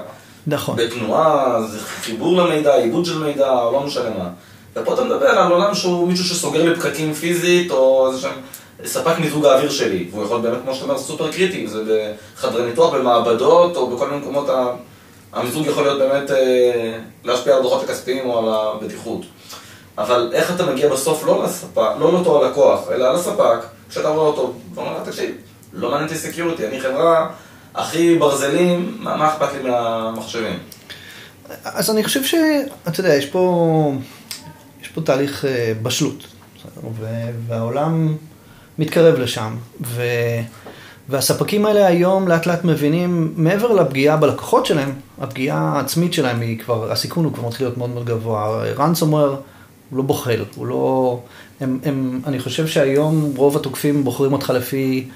נכון. 0.47 0.75
בתנועה, 0.75 1.61
זה 1.67 1.79
חיבור 1.79 2.37
למידע, 2.37 2.75
עיבוד 2.75 3.05
של 3.05 3.23
מידע, 3.23 3.47
לא 3.47 3.83
משנה 3.85 4.09
מה. 4.09 4.29
ופה 4.75 4.93
אתה 4.93 5.03
מדבר 5.03 5.27
על 5.27 5.51
עולם 5.51 5.75
שהוא 5.75 6.07
מישהו 6.07 6.25
שסוגר 6.25 6.69
לי 6.69 6.75
פקקים 6.75 7.13
פיזית, 7.13 7.71
או 7.71 8.07
איזה 8.07 8.21
שם 8.21 8.31
ספק 8.85 9.19
מיזוג 9.19 9.45
האוויר 9.45 9.69
שלי, 9.69 10.07
והוא 10.11 10.23
יכול 10.23 10.41
באמת, 10.41 10.57
כמו 10.63 10.73
שאתה 10.73 10.85
אומר, 10.85 10.97
סופר 10.97 11.31
קריטי, 11.31 11.67
זה 11.67 11.83
בחדרי 12.35 12.65
ניתוח, 12.65 12.93
במעבדות, 12.93 13.75
או 13.75 13.95
בכל 13.95 14.07
מיני 14.07 14.21
מקומות, 14.21 14.49
המיזוג 15.33 15.65
יכול 15.65 15.83
להיות 15.83 15.99
באמת 15.99 16.31
אה, 16.31 16.99
להשפיע 17.23 17.53
על 17.53 17.59
הדוחות 17.59 17.83
הכספיים 17.83 18.29
או 18.29 18.39
על 18.39 18.53
הבטיחות. 18.53 19.21
אבל 19.97 20.29
איך 20.33 20.51
אתה 20.55 20.65
מגיע 20.65 20.89
בסוף 20.89 21.25
לא 21.25 21.43
לספק, 21.43 21.91
לא 21.99 22.13
לאותו 22.13 22.45
הלקוח, 22.45 22.91
אלא 22.91 23.13
לספק, 23.13 23.57
כשאתה 23.89 24.09
רואה 24.09 24.27
אותו, 24.27 24.53
ואומר 24.73 24.93
לה, 24.93 25.05
תקשיב, 25.05 25.35
לא 25.73 25.89
מעניין 25.89 26.07
אותי 26.09 26.19
security, 26.19 26.67
אני 26.67 26.79
חברה 26.79 27.29
הכי 27.77 28.15
ברזלים, 28.15 28.97
מה, 28.99 29.27
אכפת 29.27 29.53
לי 29.53 29.69
מהמחשבים? 29.69 30.59
אז 31.63 31.89
אני 31.89 32.03
חושב 32.03 32.23
שאתה 32.23 32.99
יודע, 32.99 33.15
יש 33.15 33.25
פה, 33.25 33.93
יש 34.81 34.87
פה 34.87 35.01
תהליך 35.01 35.45
אה, 35.45 35.73
בשלות, 35.81 36.27
והעולם 37.47 38.15
מתקרב 38.79 39.19
לשם, 39.19 39.55
ו... 39.81 40.03
והספקים 41.09 41.65
האלה 41.65 41.87
היום 41.87 42.27
לאט 42.27 42.45
לאט 42.45 42.63
מבינים, 42.63 43.33
מעבר 43.35 43.73
לפגיעה 43.73 44.17
בלקוחות 44.17 44.65
שלהם, 44.65 44.93
הפגיעה 45.21 45.57
העצמית 45.75 46.13
שלהם 46.13 46.41
היא 46.41 46.59
כבר, 46.59 46.91
הסיכון 46.91 47.25
הוא 47.25 47.33
כבר 47.33 47.47
מתחיל 47.47 47.67
להיות 47.67 47.77
מאוד 47.77 47.89
מאוד 47.89 48.05
גבוה. 48.05 48.63
ransomware 48.77 49.35
הוא 49.89 49.97
לא 49.97 50.03
בוחל, 50.03 50.45
הוא 50.55 50.67
לא... 50.67 51.19
הם, 51.59 51.79
הם, 51.83 52.21
אני 52.25 52.39
חושב 52.39 52.67
שהיום 52.67 53.33
רוב 53.35 53.55
התוקפים 53.55 54.03
בוחרים 54.03 54.33
אותך 54.33 54.49
לפי 54.49 55.07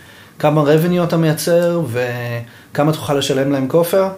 כמה 0.41 0.63
revenue 0.63 1.03
אתה 1.03 1.17
מייצר 1.17 1.81
וכמה 1.91 2.93
תוכל 2.93 3.13
לשלם 3.13 3.51
להם 3.51 3.67
כופר. 3.67 4.09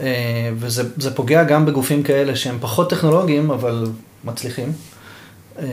אה, 0.00 0.50
וזה 0.56 1.14
פוגע 1.14 1.44
גם 1.44 1.66
בגופים 1.66 2.02
כאלה 2.02 2.36
שהם 2.36 2.58
פחות 2.60 2.90
טכנולוגיים, 2.90 3.50
אבל 3.50 3.86
מצליחים. 4.24 4.72
אה, 5.58 5.64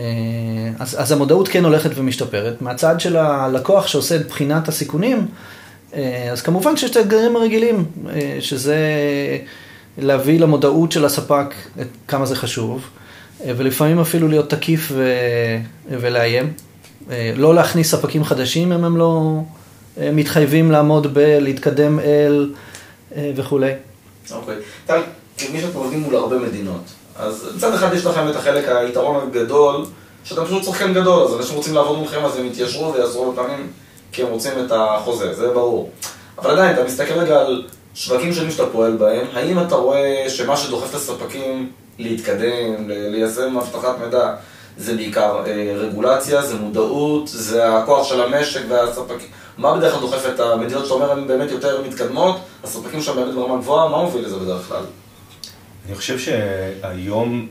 אז, 0.78 0.96
אז 1.00 1.12
המודעות 1.12 1.48
כן 1.48 1.64
הולכת 1.64 1.90
ומשתפרת. 1.94 2.62
מהצד 2.62 3.00
של 3.00 3.16
הלקוח 3.16 3.86
שעושה 3.86 4.16
את 4.16 4.28
בחינת 4.28 4.68
הסיכונים, 4.68 5.26
אה, 5.94 6.28
אז 6.32 6.42
כמובן 6.42 6.76
שיש 6.76 6.90
את 6.90 6.96
האתגרים 6.96 7.36
הרגילים, 7.36 7.84
שזה 8.40 8.76
להביא 9.98 10.40
למודעות 10.40 10.92
של 10.92 11.04
הספק 11.04 11.54
את 11.80 11.88
כמה 12.08 12.26
זה 12.26 12.36
חשוב. 12.36 12.88
ולפעמים 13.46 13.98
אפילו 13.98 14.28
להיות 14.28 14.50
תקיף 14.50 14.92
ו... 14.94 15.14
ולאיים. 15.90 16.52
לא 17.36 17.54
להכניס 17.54 17.90
ספקים 17.90 18.24
חדשים 18.24 18.72
אם 18.72 18.84
הם 18.84 18.96
לא 18.96 19.40
מתחייבים 20.00 20.70
לעמוד 20.70 21.14
ב... 21.14 21.18
להתקדם 21.18 22.00
אל 22.00 22.50
אה, 23.16 23.32
וכולי. 23.36 23.72
אוקיי. 24.30 24.56
טל, 24.86 25.00
כמי 25.38 25.60
שאתם 25.60 25.78
עובדים 25.78 26.00
מול 26.00 26.16
הרבה 26.16 26.38
מדינות, 26.38 26.82
אז 27.16 27.48
מצד 27.56 27.74
אחד 27.74 27.94
יש 27.94 28.06
לכם 28.06 28.28
את 28.28 28.36
החלק, 28.36 28.68
היתרון 28.68 29.28
הגדול, 29.28 29.84
שאתם 30.24 30.44
פשוט 30.44 30.64
שחקן 30.64 30.94
גדול, 30.94 31.22
אז 31.22 31.34
אנשים 31.34 31.56
רוצים 31.56 31.74
לעבוד 31.74 31.98
מולכם, 31.98 32.24
אז 32.24 32.36
הם 32.36 32.46
יתיישרו 32.46 32.94
ויעזרו 32.94 33.32
לפעמים 33.32 33.66
כי 34.12 34.22
הם 34.22 34.28
רוצים 34.28 34.52
את 34.66 34.72
החוזה, 34.74 35.34
זה 35.34 35.48
ברור. 35.48 35.90
אבל 36.38 36.50
עדיין, 36.50 36.74
אתה 36.74 36.84
מסתכל 36.84 37.14
רגע 37.14 37.40
על 37.40 37.66
שווקים 37.94 38.32
שונים 38.32 38.50
שאתה 38.50 38.66
פועל 38.66 38.96
בהם, 38.96 39.26
האם 39.32 39.58
אתה 39.58 39.74
רואה 39.74 40.24
שמה 40.28 40.56
שדוחף 40.56 40.90
את 40.90 40.94
הספקים 40.94 41.72
להתקדם, 41.98 42.88
ליישם 42.88 43.58
אבטחת 43.58 43.98
מידע, 44.04 44.34
זה 44.78 44.96
בעיקר 44.96 45.42
אה, 45.46 45.72
רגולציה, 45.76 46.42
זה 46.42 46.54
מודעות, 46.54 47.28
זה 47.28 47.76
הכוח 47.76 48.08
של 48.08 48.20
המשק 48.22 48.60
והספקים. 48.68 49.28
מה 49.58 49.76
בדרך 49.76 49.92
כלל 49.92 50.00
דוחף 50.00 50.26
את 50.34 50.40
המדינות 50.40 50.84
שאתה 50.84 50.94
אומר 50.94 51.12
הן 51.12 51.26
באמת 51.26 51.50
יותר 51.50 51.82
מתקדמות, 51.82 52.36
הספקים 52.64 53.02
שם 53.02 53.16
באמת 53.16 53.34
ברמה 53.34 53.56
גבוהה, 53.56 53.88
מה 53.88 54.02
מוביל 54.02 54.24
לזה 54.24 54.36
בדרך 54.36 54.68
כלל? 54.68 54.82
אני 55.86 55.96
חושב 55.96 56.18
שהיום 56.18 57.48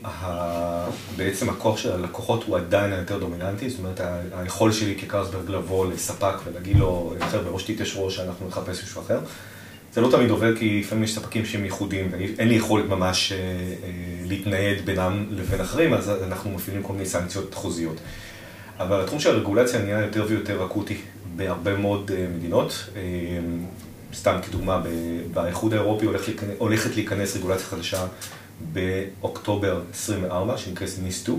בעצם 1.16 1.48
הכוח 1.48 1.76
של 1.78 1.92
הלקוחות 1.92 2.44
הוא 2.46 2.56
עדיין 2.56 2.92
היותר 2.92 3.18
דומיננטי, 3.18 3.70
זאת 3.70 3.78
אומרת 3.78 4.00
היכולת 4.32 4.74
שלי 4.74 4.96
כקרסברג 5.00 5.50
לבוא 5.50 5.86
לספק 5.86 6.34
ולהגיד 6.44 6.76
לו, 6.76 7.14
חבר'ה, 7.30 7.50
או 7.50 7.58
שתתיישרו 7.58 8.10
שאנחנו 8.10 8.48
נחפש 8.48 8.82
מישהו 8.82 9.02
אחר. 9.02 9.18
זה 9.92 10.00
לא 10.00 10.10
תמיד 10.10 10.30
עובד 10.30 10.58
כי 10.58 10.80
לפעמים 10.80 11.04
יש 11.04 11.14
ספקים 11.14 11.46
שהם 11.46 11.64
ייחודיים 11.64 12.08
ואין 12.10 12.48
לי 12.48 12.54
יכולת 12.54 12.84
ממש 12.88 13.32
אה, 13.32 13.38
אה, 13.38 13.90
להתנייד 14.26 14.86
בינם 14.86 15.26
לבין 15.30 15.60
אחרים, 15.60 15.94
אז 15.94 16.10
אנחנו 16.10 16.50
מפעילים 16.50 16.82
כל 16.82 16.92
מיני 16.92 17.06
סנקציות 17.06 17.54
חוזיות. 17.54 17.96
אבל 18.78 19.00
התחום 19.00 19.20
של 19.20 19.30
הרגולציה 19.30 19.82
נהיה 19.82 20.00
יותר 20.00 20.26
ויותר 20.28 20.66
אקוטי 20.66 20.96
בהרבה 21.36 21.76
מאוד 21.76 22.10
אה, 22.14 22.26
מדינות. 22.36 22.88
סתם 24.14 24.38
כדוגמה, 24.46 24.82
באיחוד 25.32 25.74
האירופי 25.74 26.06
הולכת 26.58 26.96
להיכנס 26.96 27.36
רגולציה 27.36 27.66
חדשה 27.66 28.06
באוקטובר 28.72 29.80
24, 29.92 30.58
שנקראת 30.58 30.88
NIS2. 30.88 31.30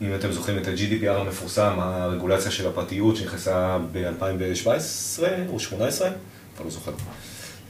אם 0.00 0.14
אתם 0.14 0.32
זוכרים 0.32 0.58
את 0.58 0.66
ה-GDPR 0.68 1.10
המפורסם, 1.10 1.72
הרגולציה 1.78 2.50
של 2.50 2.68
הפרטיות 2.68 3.16
שנכנסה 3.16 3.78
ב-2017 3.92 4.68
או 5.48 5.54
2018, 5.58 6.08
כבר 6.56 6.64
לא 6.64 6.70
זוכר. 6.70 6.92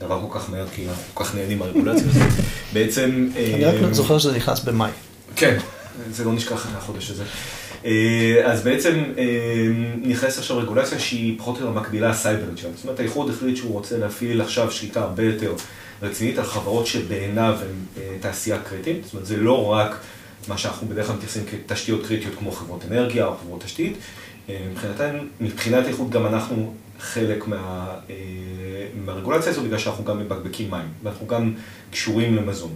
דבר 0.00 0.21
כל 0.29 0.38
כך 0.38 0.50
מהר, 0.50 0.67
כי 0.75 0.88
אנחנו 0.88 1.03
כל 1.15 1.25
כך 1.25 1.35
נהנים 1.35 1.59
מהרגולציה 1.59 2.07
הזאת. 2.09 2.23
בעצם... 2.75 3.29
אני 3.37 3.65
רק 3.65 3.75
אה, 3.83 3.95
זוכר 3.95 4.19
שזה 4.19 4.37
נכנס 4.37 4.61
במאי. 4.61 4.91
כן, 5.37 5.59
זה 6.11 6.25
לא 6.25 6.33
נשכח 6.33 6.55
אחרי 6.55 6.76
החודש 6.76 7.11
הזה. 7.11 7.25
אה, 7.85 8.41
אז 8.45 8.62
בעצם 8.62 9.05
אה, 9.19 9.25
נכנס 10.03 10.38
עכשיו 10.38 10.59
רגולציה 10.59 10.99
שהיא 10.99 11.38
פחות 11.38 11.57
או 11.57 11.61
יותר 11.61 11.81
מקבילה 11.81 12.11
הסייברית 12.11 12.59
שלנו. 12.59 12.75
זאת 12.76 12.85
אומרת, 12.85 13.00
האיחוד 13.00 13.31
החליט 13.31 13.57
שהוא 13.57 13.73
רוצה 13.73 13.99
להפעיל 13.99 14.41
עכשיו 14.41 14.71
שליטה 14.71 15.00
הרבה 15.00 15.23
יותר 15.23 15.55
רצינית 16.03 16.38
על 16.38 16.45
חברות 16.45 16.87
שבעיניו 16.87 17.59
הן 17.62 18.03
תעשייה 18.21 18.59
קריטית. 18.59 19.05
זאת 19.05 19.12
אומרת, 19.12 19.26
זה 19.26 19.37
לא 19.37 19.67
רק 19.67 19.97
מה 20.49 20.59
שאנחנו 20.59 20.88
בדרך 20.88 21.07
כלל 21.07 21.17
מתייחסים 21.17 21.43
כתשתיות 21.50 22.07
קריטיות 22.07 22.35
כמו 22.38 22.50
חברות 22.53 22.85
אנרגיה 22.91 23.26
או 23.26 23.37
חברות 23.37 23.62
תשתית. 23.62 23.97
מבחינתנו, 24.49 25.19
מבחינת 25.41 25.85
האיחוד 25.85 26.11
גם 26.11 26.26
אנחנו 26.26 26.75
חלק 27.00 27.47
מה, 27.47 27.95
אה, 28.11 28.15
מהרגולציה 29.05 29.53
הזו, 29.53 29.62
בגלל 29.62 29.79
שאנחנו 29.79 30.05
גם 30.05 30.19
מבקבקים 30.19 30.71
מים, 30.71 30.88
ואנחנו 31.03 31.26
גם 31.26 31.55
קשורים 31.91 32.37
למזון. 32.37 32.73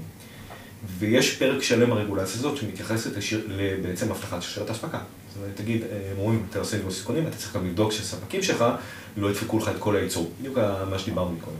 ויש 0.98 1.36
פרק 1.36 1.62
שלם 1.62 1.90
ברגולציה 1.90 2.34
הזאת 2.40 2.56
שמתייחסת 2.56 3.10
בעצם 3.82 4.10
הבטחת 4.10 4.42
שרשרת 4.42 4.70
אספקה. 4.70 4.98
זאת 5.28 5.36
אומרת, 5.36 5.56
תגיד, 5.56 5.82
אה, 5.82 6.10
הם 6.12 6.18
אומרים, 6.18 6.46
אתה 6.50 6.58
עושה 6.58 6.76
ניהול 6.76 6.92
סיכונים, 6.92 7.26
אתה 7.26 7.36
צריך 7.36 7.56
גם 7.56 7.66
לבדוק 7.66 7.92
שהספקים 7.92 8.42
שלך 8.42 8.64
לא 9.16 9.28
ידפקו 9.28 9.58
לך 9.58 9.68
את 9.68 9.78
כל 9.78 9.96
הייצור. 9.96 10.30
בדיוק 10.40 10.58
מה 10.90 10.98
שדיברנו 10.98 11.32
מקודם. 11.32 11.56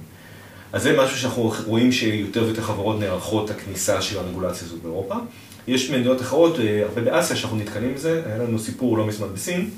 אז 0.73 0.83
זה 0.83 0.97
משהו 0.99 1.19
שאנחנו 1.19 1.53
רואים 1.67 1.93
שיותר 1.93 2.45
ויותר 2.45 2.63
חברות 2.63 3.01
נערכות 3.01 3.51
הכניסה 3.51 4.03
של 4.03 4.19
הרגולציה 4.19 4.67
הזאת 4.67 4.83
באירופה. 4.83 5.15
יש 5.69 5.91
מדינות 5.91 6.21
אחרות, 6.21 6.61
אה, 6.61 6.83
הרבה 6.83 7.01
באסיה, 7.01 7.37
שאנחנו 7.37 7.57
נתקנים 7.57 7.95
בזה, 7.95 8.23
היה 8.27 8.39
לנו 8.39 8.59
סיפור 8.59 8.99
לא 8.99 9.07
מזמן 9.07 9.29
בסין, 9.35 9.71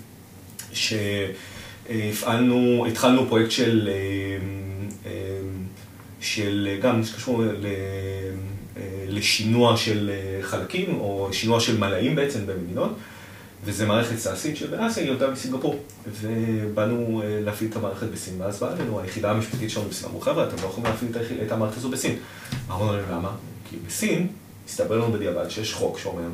שהפעלנו, 1.89 2.87
התחלנו 2.87 3.27
פרויקט 3.29 3.51
של, 3.51 3.89
אה, 3.93 4.39
אה, 5.11 5.41
של 6.21 6.79
גם 6.83 7.05
שקשור 7.05 7.45
לשינוע 9.09 9.77
של 9.77 10.11
חלקים, 10.43 11.01
או 11.01 11.29
שינוע 11.33 11.61
של 11.61 11.79
מלאים 11.79 12.17
בעצם 12.17 12.47
במדינות. 12.47 12.97
וזה 13.65 13.87
מערכת 13.87 14.19
סאסית 14.19 14.57
שבאסיה 14.57 15.03
היא 15.03 15.13
עובדה 15.13 15.31
מסינגפור. 15.31 15.83
ובאנו 16.21 17.23
להפעיל 17.45 17.71
את 17.71 17.77
המערכת 17.77 18.07
בסין, 18.07 18.41
ואז 18.41 18.61
באה 18.61 18.73
אלינו 18.73 19.01
היחידה 19.01 19.31
המשפטית 19.31 19.71
שלנו 19.71 19.89
בסין, 19.89 20.09
אמרו 20.09 20.21
חבר'ה, 20.21 20.49
אתם 20.49 20.57
לא 20.63 20.67
יכולים 20.67 20.91
להפעיל 20.91 21.11
את 21.47 21.53
המערכת 21.53 21.77
הזו 21.77 21.89
בסין. 21.89 22.17
אמרנו 22.69 22.93
להם 22.93 23.05
למה? 23.13 23.31
כי 23.71 23.77
בסין 23.87 24.29
הסתבר 24.69 24.99
לנו 24.99 25.13
בדיעבד 25.13 25.49
שיש 25.49 25.75
חוק 25.75 25.99
שאומר 25.99 26.29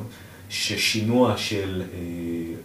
ששינוע 0.50 1.36
של 1.36 1.82
אה, 1.82 1.98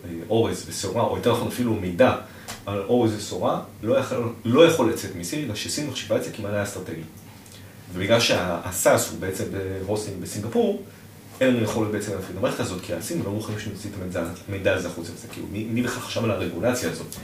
אה, 0.06 0.16
אורז 0.30 0.66
ושעורה, 0.70 1.04
או 1.04 1.18
יותר 1.18 1.32
נכון 1.32 1.48
אפילו 1.48 1.74
מידע 1.74 2.16
על 2.66 2.80
אורז 2.80 3.16
ושעורה, 3.18 3.62
לא, 3.84 3.98
לא 4.46 4.66
יכול 4.66 4.90
לצאת 4.90 5.16
מסין, 5.16 5.46
אלא 5.46 5.56
שסין 5.56 5.88
מחשיבה 5.88 6.18
את 6.18 6.24
זה 6.24 6.32
כמעלה 6.32 6.64
אסטרטגי. 6.64 7.02
ובגלל 7.94 8.20
שה 8.20 8.58
SaaS 8.58 9.10
הוא 9.12 9.20
בעצם 9.20 9.44
ב 9.86 9.90
hosting 9.90 10.22
בסינגפור, 10.22 10.84
אין 11.42 11.54
לנו 11.54 11.64
יכולת 11.64 11.92
בעצם 11.92 12.12
להפעיל 12.12 12.32
את 12.32 12.38
המערכת 12.38 12.60
הזאת, 12.60 12.82
כי 12.82 12.94
הסינים 12.94 13.26
לא 13.26 13.32
מוכנים 13.32 13.60
שנוציא 13.60 13.90
את 13.90 14.18
המידע 14.48 14.74
הזה 14.74 14.88
החוצה 14.88 15.12
לזה, 15.14 15.28
כאילו 15.28 15.48
מי 15.52 15.82
בכלל 15.82 16.02
חשב 16.02 16.24
על 16.24 16.32
הרגולציה 16.32 16.92
הזאת? 16.92 17.16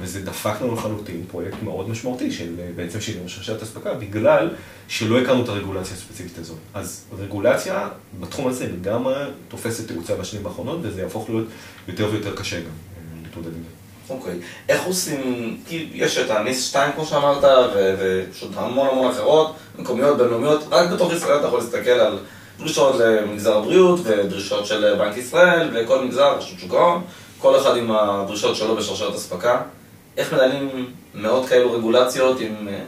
וזה 0.00 0.24
דפק 0.24 0.60
לנו 0.60 0.74
לחלוטין 0.74 1.24
פרויקט 1.30 1.62
מאוד 1.62 1.88
משמעותי 1.88 2.32
של 2.32 2.54
בעצם 2.76 3.00
שינוי 3.00 3.28
שרשרת 3.28 3.62
אספקה, 3.62 3.94
בגלל 3.94 4.50
שלא 4.88 5.20
הכרנו 5.20 5.44
את 5.44 5.48
הרגולציה 5.48 5.96
הספציפית 5.96 6.38
הזאת. 6.38 6.58
אז 6.74 7.04
רגולציה 7.18 7.88
בתחום 8.20 8.48
הזה 8.48 8.66
לגמרי 8.66 9.14
תופסת 9.48 9.92
תאוצה 9.92 10.14
בשנים 10.14 10.46
האחרונות, 10.46 10.78
וזה 10.82 11.02
יהפוך 11.02 11.30
להיות 11.30 11.46
יותר 11.88 12.08
ויותר 12.12 12.36
קשה 12.36 12.60
גם 12.60 12.66
אה, 12.66 13.22
להתמודד 13.22 13.48
עם 13.48 13.62
זה. 13.62 13.75
אוקיי, 14.10 14.34
איך 14.68 14.84
עושים, 14.84 15.56
כי 15.68 15.88
יש 15.92 16.18
את 16.18 16.30
הניס 16.30 16.64
2 16.64 16.92
כמו 16.92 17.06
שאמרת, 17.06 17.44
ופשוט 17.74 18.50
המון 18.56 18.88
המון 18.88 19.10
אחרות, 19.10 19.54
מקומיות, 19.78 20.18
בינלאומיות, 20.18 20.64
רק 20.70 20.90
בתוך 20.90 21.12
ישראל 21.12 21.38
אתה 21.38 21.46
יכול 21.46 21.58
להסתכל 21.58 21.90
על 21.90 22.18
דרישות 22.58 22.94
למגזר 22.98 23.56
הבריאות, 23.56 24.00
ודרישות 24.04 24.66
של 24.66 24.94
בנק 24.98 25.16
ישראל, 25.16 25.70
וכל 25.74 26.04
מגזר, 26.04 26.36
רשות 26.38 26.58
שוק 26.58 26.74
ההון, 26.74 27.02
כל 27.38 27.60
אחד 27.60 27.76
עם 27.76 27.90
הדרישות 27.90 28.56
שלו 28.56 28.76
בשרשרת 28.76 29.14
אספקה. 29.14 29.62
איך 30.16 30.32
מנהלים 30.32 30.86
מאות 31.14 31.48
כאלו 31.48 31.72
רגולציות 31.72 32.40
עם 32.40 32.68
אה, 32.68 32.78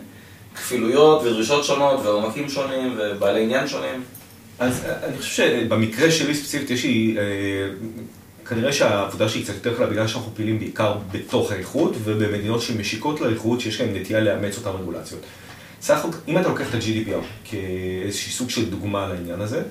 כפילויות 0.54 1.22
ודרישות 1.22 1.64
שונות 1.64 2.00
ועומקים 2.04 2.48
שונים 2.48 2.94
ובעלי 2.98 3.42
עניין 3.42 3.68
שונים? 3.68 4.04
אז 4.58 4.84
אה, 4.84 5.06
אני 5.06 5.18
חושב 5.18 5.34
שבמקרה 5.34 6.10
שלי 6.10 6.34
ספציפית 6.34 6.70
יש 6.70 6.84
לי, 6.84 7.16
אה, 7.18 7.22
כנראה 8.48 8.72
שהעבודה 8.72 9.28
שלי 9.28 9.42
קצת 9.42 9.54
יותר 9.54 9.76
קלה 9.76 9.86
בגלל 9.86 10.06
שאנחנו 10.06 10.30
פעילים 10.34 10.58
בעיקר 10.58 10.94
בתוך 11.12 11.52
האיחוד 11.52 11.96
ובמדינות 12.04 12.62
שמשיקות 12.62 13.20
לאיחוד 13.20 13.60
שיש 13.60 13.80
להן 13.80 13.96
נטייה 13.96 14.20
לאמץ 14.20 14.58
אותן 14.58 14.70
רגולציות. 14.80 15.20
סך 15.82 15.98
הכל, 16.04 16.16
אם 16.28 16.38
אתה 16.38 16.48
לוקח 16.48 16.68
את 16.68 16.74
ה-GDPR 16.74 17.24
כאיזשהו 17.44 18.32
סוג 18.32 18.50
של 18.50 18.70
דוגמה 18.70 19.08
לעניין 19.08 19.40
הזה, 19.40 19.62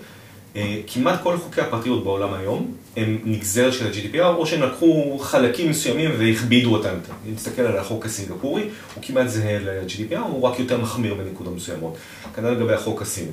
אה, 0.56 0.80
כמעט 0.88 1.24
כל 1.24 1.38
חוקי 1.38 1.62
הפרטיות 1.62 2.04
בעולם 2.04 2.34
היום 2.34 2.74
הם 2.98 3.18
נגזר 3.26 3.72
של 3.72 3.88
ה-GDPR, 3.88 4.26
או 4.26 4.46
שהם 4.46 4.62
לקחו 4.62 5.18
חלקים 5.20 5.70
מסוימים 5.70 6.12
והכבידו 6.18 6.74
אותם. 6.74 6.96
אם 7.28 7.34
נסתכל 7.34 7.62
על 7.62 7.78
החוק 7.78 8.06
הסינגפורי, 8.06 8.70
הוא 8.96 9.04
כמעט 9.04 9.28
זהה 9.28 9.60
ל-GDPR, 9.60 10.20
הוא 10.20 10.42
רק 10.42 10.60
יותר 10.60 10.82
מחמיר 10.82 11.14
בנקודות 11.14 11.56
מסוימות. 11.56 11.98
כנראה 12.36 12.52
לגבי 12.52 12.74
החוק 12.74 13.02
הסיני. 13.02 13.32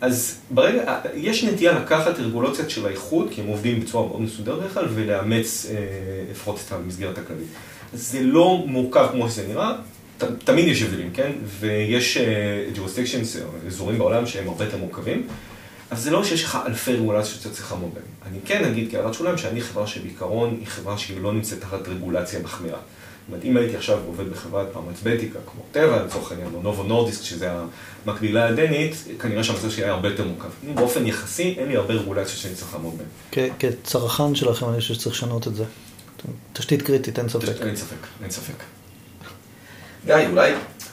אז 0.00 0.38
ברגע, 0.50 0.82
אה, 0.88 1.00
יש 1.14 1.44
נטייה 1.44 1.72
לקחת 1.72 2.18
רגולציות 2.18 2.70
של 2.70 2.86
האיחוד, 2.86 3.28
כי 3.30 3.40
הם 3.40 3.46
עובדים 3.46 3.80
בצורה 3.80 4.08
מאוד 4.08 4.20
מסודרת 4.20 4.58
בדרך 4.58 4.74
כלל, 4.74 4.86
ולאמץ 4.94 5.66
אה, 5.70 5.76
לפחות 6.30 6.60
את 6.66 6.72
המסגרת 6.72 7.18
הכללית. 7.18 7.48
זה 7.92 8.20
לא 8.22 8.62
מורכב 8.66 9.08
כמו 9.12 9.28
שזה 9.28 9.48
נראה, 9.48 9.72
ת, 10.18 10.24
תמיד 10.44 10.68
יש 10.68 10.82
הבדלים, 10.82 11.10
כן? 11.14 11.32
ויש 11.60 12.18
jurisdictions, 12.74 13.38
אזורים 13.66 13.98
בעולם 13.98 14.26
שהם 14.26 14.48
הרבה 14.48 14.64
יותר 14.64 14.76
מורכבים. 14.76 15.26
אז 15.90 16.02
זה 16.02 16.10
לא 16.10 16.24
שיש 16.24 16.44
לך 16.44 16.58
אלפי 16.66 16.92
רגולציות 16.92 17.40
שאתה 17.40 17.54
צריך 17.54 17.72
לעמוד 17.72 17.90
בהן. 17.94 18.32
אני 18.32 18.38
כן 18.44 18.64
אגיד 18.64 18.90
כהערת 18.90 19.14
שוליים 19.14 19.38
שאני 19.38 19.60
חברה 19.60 19.86
שבעיקרון 19.86 20.56
היא 20.58 20.66
חברה 20.66 20.98
שהיא 20.98 21.20
לא 21.20 21.32
נמצאת 21.32 21.60
תחת 21.60 21.88
רגולציה 21.88 22.40
מחמירה. 22.40 22.78
זאת 23.28 23.32
אומרת, 23.32 23.44
אם 23.44 23.56
הייתי 23.56 23.76
עכשיו 23.76 23.98
עובד 24.06 24.30
בחברת 24.30 24.66
פרמצבטיקה, 24.72 25.38
כמו 25.52 25.62
טבע, 25.72 26.04
לצורך 26.04 26.32
העניין, 26.32 26.50
או 26.54 26.62
נובו 26.62 26.82
נורדיסק, 26.82 27.22
שזה 27.22 27.50
המקבילה 28.06 28.48
הדנית, 28.48 29.04
כנראה 29.20 29.44
שהמצב 29.44 29.70
שלי 29.70 29.84
היה 29.84 29.92
הרבה 29.92 30.08
יותר 30.08 30.24
מורכב. 30.24 30.48
באופן 30.74 31.06
יחסי, 31.06 31.54
אין 31.58 31.68
לי 31.68 31.76
הרבה 31.76 31.94
רגולציות 31.94 32.38
שאני 32.38 32.54
צריך 32.54 32.74
לעמוד 32.74 32.94
בהן. 32.98 33.50
כצרכן 33.58 34.34
שלכם, 34.34 34.68
אני 34.68 34.80
חושב 34.80 34.94
שצריך 34.94 35.16
לשנות 35.16 35.48
את 35.48 35.54
זה. 35.54 35.64
תשתית 36.52 36.82
קריטית, 36.82 37.18
אין 37.18 37.28
ספק. 37.28 37.62
אין 37.62 37.76
ספק, 37.76 37.96
אין 38.22 38.30
ספק. 38.30 38.54
גיא, 40.06 40.14
אולי 40.30 40.52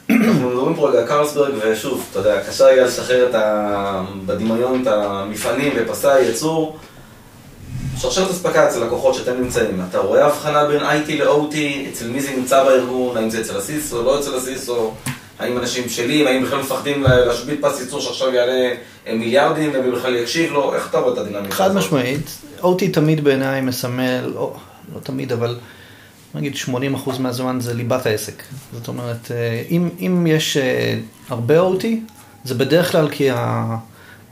אנחנו 0.10 0.50
מדברים 0.50 0.76
פה 0.76 0.90
על 0.90 1.08
קרלסברג, 1.08 1.54
ושוב, 1.62 2.06
אתה 2.12 2.20
יודע, 2.20 2.44
קשה 2.48 2.66
היה 2.66 2.86
לשחרר 2.86 3.30
את 3.30 3.36
ה... 3.36 4.06
בדמיון 4.26 4.82
את 4.82 4.88
המפעלים 4.88 5.74
ופסי 5.78 6.08
הייצור. 6.08 6.78
שרשרת 7.98 8.30
אספקה 8.30 8.70
אצל 8.70 8.86
לקוחות 8.86 9.16
שאתם 9.16 9.42
נמצאים, 9.42 9.82
אתה 9.90 10.00
רואה 10.00 10.26
הבחנה 10.26 10.66
בין 10.66 10.82
IT 10.82 11.12
ל-OT, 11.24 11.56
אצל 11.90 12.08
מי 12.08 12.22
זה 12.22 12.32
נמצא 12.38 12.64
בארגון, 12.64 13.18
האם 13.18 13.30
זה 13.30 13.42
אצל 13.42 13.58
הסיסו, 13.58 14.04
לא 14.04 14.20
אצל 14.20 14.36
הסיסו, 14.36 14.94
האם 15.40 15.58
אנשים 15.58 15.90
שלי, 15.90 16.28
האם 16.28 16.44
בכלל 16.44 16.60
מפחדים 16.60 17.04
להשבית 17.04 17.60
פס 17.62 17.82
ייצור 17.82 18.02
שעכשיו 18.02 18.34
יעלה 18.34 18.76
מיליארדים 19.14 19.72
ומי 19.74 19.92
בכלל 19.92 20.16
יקשיב 20.16 20.52
לו, 20.52 20.76
איך 20.76 20.90
אתה 20.90 20.98
רואה 20.98 21.14
את 21.14 21.18
הדינמיקה 21.18 21.48
הזאת? 21.48 21.58
חד 21.58 21.76
משמעית, 21.76 22.38
OT 22.62 22.94
תמיד 22.94 23.24
בעיניי 23.24 23.62
מסמל, 23.62 24.32
לא, 24.34 24.56
לא 24.96 25.00
תמיד, 25.00 25.32
אבל 25.32 25.58
נגיד 26.36 26.54
80% 26.56 26.70
מהזמן 27.20 27.60
זה 27.60 27.74
ליבת 27.74 28.06
העסק. 28.06 28.44
זאת 28.74 28.88
אומרת, 28.88 29.32
אה, 29.32 29.64
אם, 29.70 29.90
אם 30.00 30.28
יש 30.28 30.58
אה, 30.58 30.98
הרבה 31.30 31.62
OT, 31.62 31.86
זה 32.44 32.56
בדרך 32.56 32.92
כלל 32.92 33.10
כי 33.10 33.30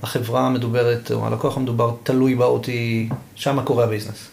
החברה 0.04 0.42
המדוברת, 0.48 1.12
או 1.12 1.28
הלקוח 1.28 1.58
המדובר, 1.58 1.92
תלוי 2.04 2.36
ב-OT, 2.36 2.68
שם 3.36 3.62
קורה 3.64 3.84
הביזנס. 3.84 4.28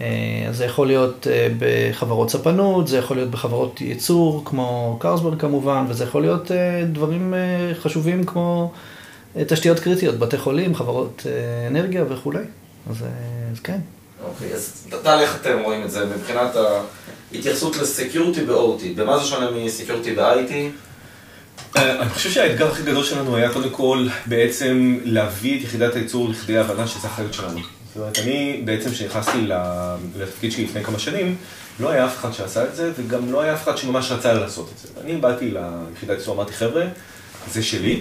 אה, 0.00 0.06
אז 0.48 0.56
זה 0.56 0.64
יכול 0.64 0.86
להיות 0.86 1.26
בחברות 1.58 2.30
ספנות, 2.30 2.88
זה 2.88 2.98
יכול 2.98 3.16
להיות 3.16 3.30
בחברות 3.30 3.80
ייצור, 3.80 4.42
כמו 4.44 4.96
קרסברג 5.00 5.40
כמובן, 5.40 5.84
וזה 5.88 6.04
יכול 6.04 6.22
להיות 6.22 6.50
דברים 6.92 7.34
חשובים 7.80 8.24
כמו 8.24 8.72
תשתיות 9.46 9.80
קריטיות, 9.80 10.18
בתי 10.18 10.38
חולים, 10.38 10.74
חברות 10.74 11.26
אנרגיה 11.68 12.04
וכולי. 12.08 12.44
אז, 12.90 12.96
אז 13.52 13.60
כן. 13.60 13.78
אוקיי, 14.24 14.54
אז 14.54 14.86
טל, 15.02 15.18
איך 15.20 15.38
אתם 15.40 15.58
רואים 15.64 15.82
את 15.84 15.90
זה 15.90 16.06
מבחינת 16.06 16.50
ההתייחסות 17.32 17.76
לסקיורטי 17.76 18.44
ב-OT? 18.44 18.82
במה 18.96 19.18
זה 19.18 19.24
שונה 19.24 19.50
מסקיורטי 19.50 20.14
ב-IT? 20.14 20.52
אה, 21.76 22.02
אני 22.02 22.10
חושב 22.10 22.30
שהאתגר 22.30 22.70
הכי 22.70 22.82
גדול 22.82 23.04
שלנו 23.04 23.36
היה 23.36 23.52
קודם 23.52 23.70
כל 23.70 24.08
בעצם 24.26 24.98
להביא 25.04 25.58
את 25.58 25.64
יחידת 25.64 25.94
הייצור 25.94 26.28
לכדי 26.28 26.58
הבנה 26.58 26.86
שזה 26.86 27.08
החיות 27.08 27.34
שלנו. 27.34 27.58
זאת 27.86 27.96
אומרת, 27.96 28.18
אני 28.18 28.62
בעצם 28.64 28.90
כשנכנסתי 28.90 29.46
לתפקיד 30.16 30.52
שלי 30.52 30.64
לפני 30.64 30.84
כמה 30.84 30.98
שנים, 30.98 31.36
לא 31.80 31.90
היה 31.90 32.06
אף 32.06 32.16
אחד 32.16 32.32
שעשה 32.32 32.64
את 32.64 32.76
זה, 32.76 32.92
וגם 32.96 33.32
לא 33.32 33.40
היה 33.40 33.54
אף 33.54 33.64
אחד 33.64 33.76
שממש 33.76 34.10
רצה 34.10 34.32
לעשות 34.32 34.70
את 34.74 34.78
זה. 34.78 35.00
אני 35.00 35.16
באתי 35.16 35.50
ליחידת 35.90 36.16
הייצור, 36.16 36.34
אמרתי, 36.34 36.52
חבר'ה, 36.52 36.84
זה 37.50 37.62
שלי, 37.62 38.00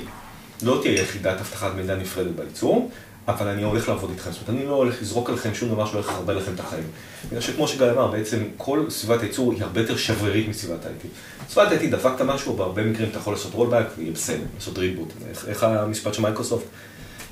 לא 0.64 0.80
תהיה 0.82 1.02
יחידת 1.02 1.40
אבטחת 1.40 1.72
מידע 1.76 1.96
נפרדת 1.96 2.36
בייצור, 2.36 2.92
אבל 3.30 3.48
אני 3.48 3.64
הולך 3.64 3.90
לעבוד 3.90 4.10
איתכם, 4.10 4.32
זאת 4.32 4.48
אומרת, 4.48 4.62
אני 4.62 4.70
לא 4.70 4.76
הולך 4.76 5.02
לזרוק 5.02 5.30
עליכם 5.30 5.54
שום 5.54 5.70
דבר 5.70 5.86
שלא 5.86 6.00
לחרבל 6.00 6.38
לכם 6.38 6.52
את 6.56 6.60
החיים. 6.60 6.84
בגלל 7.28 7.42
שכמו 7.42 7.68
שגל 7.68 7.90
אמר, 7.90 8.08
בעצם 8.08 8.44
כל 8.58 8.86
סביבת 8.90 9.22
הייצור 9.22 9.54
היא 9.54 9.64
הרבה 9.64 9.82
יותר 9.82 9.98
שברירית 9.98 10.48
מסביבת 10.48 10.86
ה-IT. 10.86 11.08
סביבת 11.50 11.72
ה-IT 11.72 11.92
דפקת 11.92 12.22
משהו, 12.22 12.54
בהרבה 12.54 12.84
מקרים 12.84 13.10
אתה 13.10 13.18
יכול 13.18 13.34
לעשות 13.34 13.54
רולבק 13.54 13.86
ויהיה 13.98 14.12
בסדר, 14.12 14.44
לעשות 14.56 14.78
ריבוט. 14.78 15.14
איך 15.48 15.64
המשפט 15.64 16.14
של 16.14 16.22
מייקרוסופט? 16.22 16.66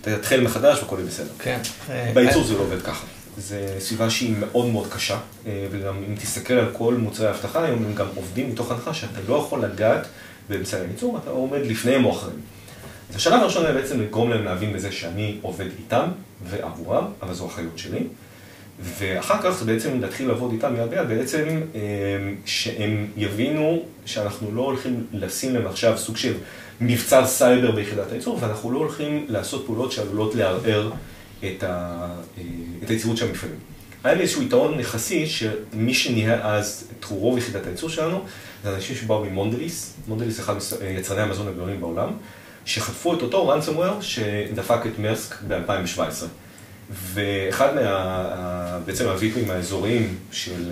אתה 0.02 0.18
תתחיל 0.18 0.42
מחדש 0.42 0.80
והכל 0.80 0.96
יהיה 0.96 1.08
בסדר. 1.08 1.32
כן. 1.40 1.60
בייצור 2.14 2.44
זה 2.44 2.54
לא 2.54 2.60
עובד 2.60 2.82
ככה. 2.82 3.06
זו 3.38 3.56
סביבה 3.80 4.10
שהיא 4.10 4.36
מאוד 4.40 4.66
מאוד 4.66 4.88
קשה, 4.88 5.18
אה, 5.46 5.68
וגם 5.72 5.96
אם 6.08 6.16
תסתכל 6.16 6.54
על 6.54 6.70
כל 6.74 6.94
מוצרי 6.94 7.28
האבטחה, 7.28 7.64
היום 7.64 7.86
הם 7.86 7.94
גם 7.94 8.08
עובדים 8.16 8.50
מתוך 8.50 8.72
הנחה 8.72 8.94
שאתה 8.94 9.20
לא 9.28 9.36
יכול 9.36 9.66
לגעת 9.66 10.08
באמצעי 10.50 10.82
הייצור, 10.82 11.20
אתה 11.24 11.30
עומד 11.30 11.60
לפניהם 11.66 12.06
או 12.06 12.12
אחריהם. 12.12 12.40
אז 13.10 13.16
השלב 13.16 13.42
הראשון 13.42 13.66
היה 13.66 13.74
בעצם 13.74 14.02
לגרום 14.02 14.30
להם 14.30 14.44
להבין 14.44 14.74
בזה 14.74 14.92
שאני 14.92 15.38
עובד 15.42 15.66
איתם 15.80 16.10
ועבורם, 16.44 17.06
אבל 17.22 17.34
זו 17.34 17.48
אחריות 17.48 17.78
שלי. 17.78 18.04
ואחר 18.80 19.42
כך 19.42 19.64
בעצם 19.64 20.02
להתחיל 20.02 20.28
לעבוד 20.28 20.52
איתם 20.52 20.76
יד 20.76 20.90
ביד, 20.90 21.08
בעצם 21.08 21.62
אה, 21.76 21.82
שהם 22.46 23.08
יבינו 23.18 23.84
שאנחנו 24.06 24.56
לא 24.56 24.62
הולכים 24.62 25.06
לשים 25.14 25.54
להם 25.54 25.68
עכשיו 25.68 25.98
סוג 25.98 26.18
של 26.18 26.34
מבצר 26.82 27.28
סייבר 27.28 27.72
ביחידת 27.72 28.12
הייצור, 28.12 28.38
ואנחנו 28.42 28.72
לא 28.72 28.78
הולכים 28.78 29.26
לעשות 29.30 29.66
פעולות 29.66 29.92
שעלולות 29.92 30.36
לערער 30.36 30.92
את, 31.40 31.64
ה, 31.64 32.08
אה, 32.38 32.44
את 32.84 32.90
היציבות 32.90 33.18
של 33.18 33.28
המפעלים. 33.28 33.56
היה 34.04 34.14
לי 34.14 34.22
איזשהו 34.22 34.42
יתרון 34.42 34.80
יחסי, 34.80 35.28
שמי 35.28 35.94
שניהל 35.94 36.40
אז 36.42 36.88
את 37.00 37.06
רוב 37.06 37.38
יחידת 37.38 37.66
הייצור 37.66 37.90
שלנו, 37.90 38.24
זה 38.64 38.76
אנשים 38.76 38.96
שבאו 38.96 39.26
ממונדליס, 39.26 39.94
מונדליס 40.08 40.40
אחד 40.40 40.56
מיצרני 40.96 41.22
המזון 41.22 41.48
הגדולים 41.48 41.82
בעולם, 41.82 42.10
שחטפו 42.68 43.14
את 43.14 43.22
אותו 43.22 43.56
ransomware 43.56 44.02
שדפק 44.02 44.86
את 44.86 45.00
מארסק 45.00 45.36
ב-2017. 45.48 46.02
ואחד 47.14 47.76
מה... 47.76 48.80
בעצם 48.86 49.08
ה 49.08 49.16
VPים 49.16 49.52
האזוריים 49.52 50.16
של, 50.32 50.72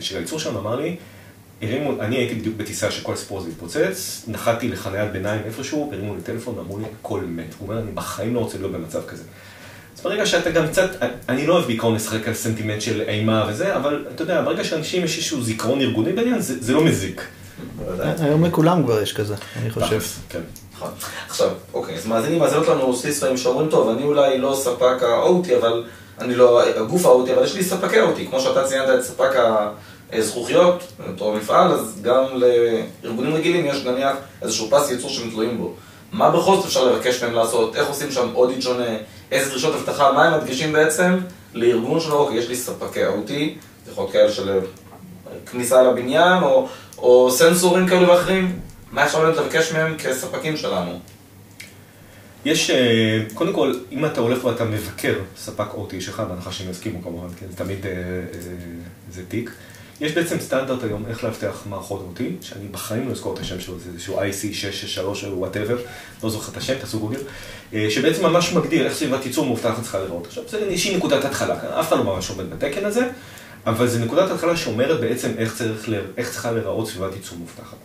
של 0.00 0.16
הייצור 0.16 0.38
שלנו 0.38 0.58
אמר 0.58 0.76
לי, 0.76 0.96
הרימו, 1.62 2.02
אני 2.02 2.16
הייתי 2.16 2.34
בדיוק 2.34 2.56
בטיסה 2.56 2.90
שכל 2.90 3.12
הסיפור 3.12 3.38
הזה 3.38 3.48
התפוצץ, 3.48 4.24
נחתתי 4.28 4.68
לחניית 4.68 5.12
ביניים 5.12 5.42
איפשהו, 5.44 5.90
הרימו 5.92 6.14
לי 6.14 6.22
טלפון 6.22 6.58
ואמרו 6.58 6.78
לי, 6.78 6.84
הכל 7.00 7.20
מת. 7.20 7.54
הוא 7.58 7.68
אומר, 7.68 7.82
אני 7.82 7.90
בחיים 7.94 8.34
לא 8.34 8.40
רוצה 8.40 8.58
להיות 8.58 8.72
במצב 8.72 9.00
כזה. 9.06 9.22
אז 9.96 10.02
ברגע 10.02 10.26
שאתה 10.26 10.50
גם 10.50 10.68
קצת, 10.68 10.90
אני 11.28 11.46
לא 11.46 11.54
אוהב 11.54 11.66
בעיקרון 11.66 11.94
לשחק 11.94 12.28
על 12.28 12.34
סנטימנט 12.34 12.80
של 12.80 13.00
אימה 13.00 13.46
וזה, 13.48 13.76
אבל 13.76 14.06
אתה 14.14 14.22
יודע, 14.22 14.42
ברגע 14.42 14.64
שאנשים 14.64 15.04
יש 15.04 15.16
איזשהו 15.16 15.42
זיכרון 15.42 15.80
ארגוני 15.80 16.12
בעניין, 16.12 16.40
זה, 16.40 16.54
זה 16.60 16.72
לא 16.72 16.84
מזיק. 16.84 17.22
היום 18.20 18.44
לכולם 18.44 18.82
כבר 18.82 19.02
יש 19.02 19.12
כזה, 19.12 19.34
אני 19.62 19.70
חושב. 19.70 20.00
כן. 20.28 20.40
נכון. 20.78 20.90
עכשיו, 21.28 21.48
אוקיי, 21.74 21.94
אז 21.94 22.06
מאזינים, 22.06 22.38
מאזינות 22.38 22.68
לנו 22.68 22.96
סיסטרים 22.96 23.36
שאומרים, 23.36 23.68
טוב, 23.68 23.88
אני 23.88 24.02
אולי 24.02 24.38
לא 24.38 24.54
ספק 24.54 25.02
ה-OT, 25.02 25.56
אבל 25.58 25.84
אני 26.20 26.34
לא 26.34 26.62
הגוף 26.62 27.06
ה-OT, 27.06 27.32
אבל 27.32 27.44
יש 27.44 27.54
לי 27.54 27.64
ספקי 27.64 28.00
OT, 28.00 28.30
כמו 28.30 28.40
שאתה 28.40 28.64
ציינת 28.64 28.88
את 28.98 29.02
ספק 29.02 29.30
הזכוכיות, 30.12 30.82
אותו 31.08 31.32
מפעל, 31.32 31.72
אז 31.72 32.00
גם 32.02 32.24
לארגונים 32.34 33.34
רגילים 33.34 33.66
יש 33.66 33.84
נניח 33.84 34.16
איזשהו 34.42 34.68
פס 34.70 34.90
ייצור 34.90 35.10
שהם 35.10 35.30
תלויים 35.30 35.58
בו. 35.58 35.72
מה 36.12 36.30
בכל 36.30 36.56
זאת 36.56 36.64
אפשר 36.64 36.84
לבקש 36.84 37.22
מהם 37.22 37.34
לעשות? 37.34 37.76
איך 37.76 37.88
עושים 37.88 38.10
שם 38.10 38.28
אודיט 38.34 38.62
שונה? 38.62 38.96
איזה 39.32 39.50
דרישות 39.50 39.74
אבטחה? 39.74 40.12
מה 40.12 40.24
הם 40.24 40.40
מדגישים 40.40 40.72
בעצם 40.72 41.18
לארגון 41.54 42.00
שלו? 42.00 42.18
אוקיי, 42.18 42.38
יש 42.38 42.48
לי 42.48 42.56
ספקי 42.56 43.06
OT, 43.06 43.32
יכול 43.90 44.04
להיות 44.04 44.12
כאלה 44.12 44.32
של 44.32 44.60
כניסה 45.50 45.82
לבניין, 45.82 46.42
או, 46.42 46.68
או 46.98 47.30
סנסורים 47.30 47.88
כאלה 47.88 48.10
ואחרים. 48.10 48.67
מה 48.92 49.06
אפשר 49.06 49.20
באמת 49.20 49.36
לבקש 49.36 49.72
מהם 49.72 49.96
כספקים 49.98 50.56
שלנו? 50.56 51.00
יש, 52.44 52.70
קודם 53.34 53.52
כל, 53.52 53.74
אם 53.92 54.06
אתה 54.06 54.20
הולך 54.20 54.44
ואתה 54.44 54.64
מבקר 54.64 55.14
ספק 55.36 55.66
OT 55.74 56.00
שלך, 56.00 56.22
בהנחה 56.28 56.52
שהם 56.52 56.70
יסכימו 56.70 57.02
כמובן, 57.02 57.28
זה 57.50 57.56
תמיד 57.56 57.86
אה, 57.86 57.92
אה, 57.92 57.96
זה 59.12 59.22
תיק, 59.28 59.50
יש 60.00 60.12
בעצם 60.12 60.40
סטנדרט 60.40 60.84
היום 60.84 61.04
איך 61.08 61.24
לאבטח 61.24 61.62
מערכות 61.68 62.14
OT, 62.14 62.22
שאני 62.40 62.68
בחיים 62.68 63.08
לא 63.08 63.12
אזכור 63.12 63.34
את 63.34 63.38
השם 63.38 63.60
שלו, 63.60 63.78
זה 63.78 63.90
איזשהו 63.94 64.20
IC663 64.20 65.26
או 65.26 65.38
whatever, 65.38 65.78
לא 66.22 66.30
זוכר 66.30 66.52
את 66.52 66.56
השם, 66.56 66.74
תעשו 66.80 66.98
גוגל, 66.98 67.20
שבעצם 67.90 68.22
ממש 68.22 68.52
מגדיר 68.52 68.84
איך 68.84 68.94
סביבת 68.94 69.26
ייצור 69.26 69.46
מאובטחת 69.46 69.82
צריכה 69.82 69.98
לראות. 69.98 70.26
עכשיו, 70.26 70.44
זה 70.48 70.58
איזושהי 70.58 70.96
נקודת 70.96 71.24
התחלה, 71.24 71.80
אף 71.80 71.88
אחד 71.88 71.96
לא 71.96 72.04
ממש 72.04 72.30
עומד 72.30 72.50
בתקן 72.50 72.84
הזה, 72.84 73.08
אבל 73.66 73.86
זה 73.86 73.98
נקודת 73.98 74.30
התחלה 74.30 74.56
שאומרת 74.56 75.00
בעצם 75.00 75.30
איך, 75.38 75.54
צריך, 75.56 75.88
איך 76.16 76.30
צריכה 76.30 76.52
להיראות 76.52 76.88
סביבת 76.88 77.14
ייצור 77.14 77.38
מאובטחת. 77.38 77.76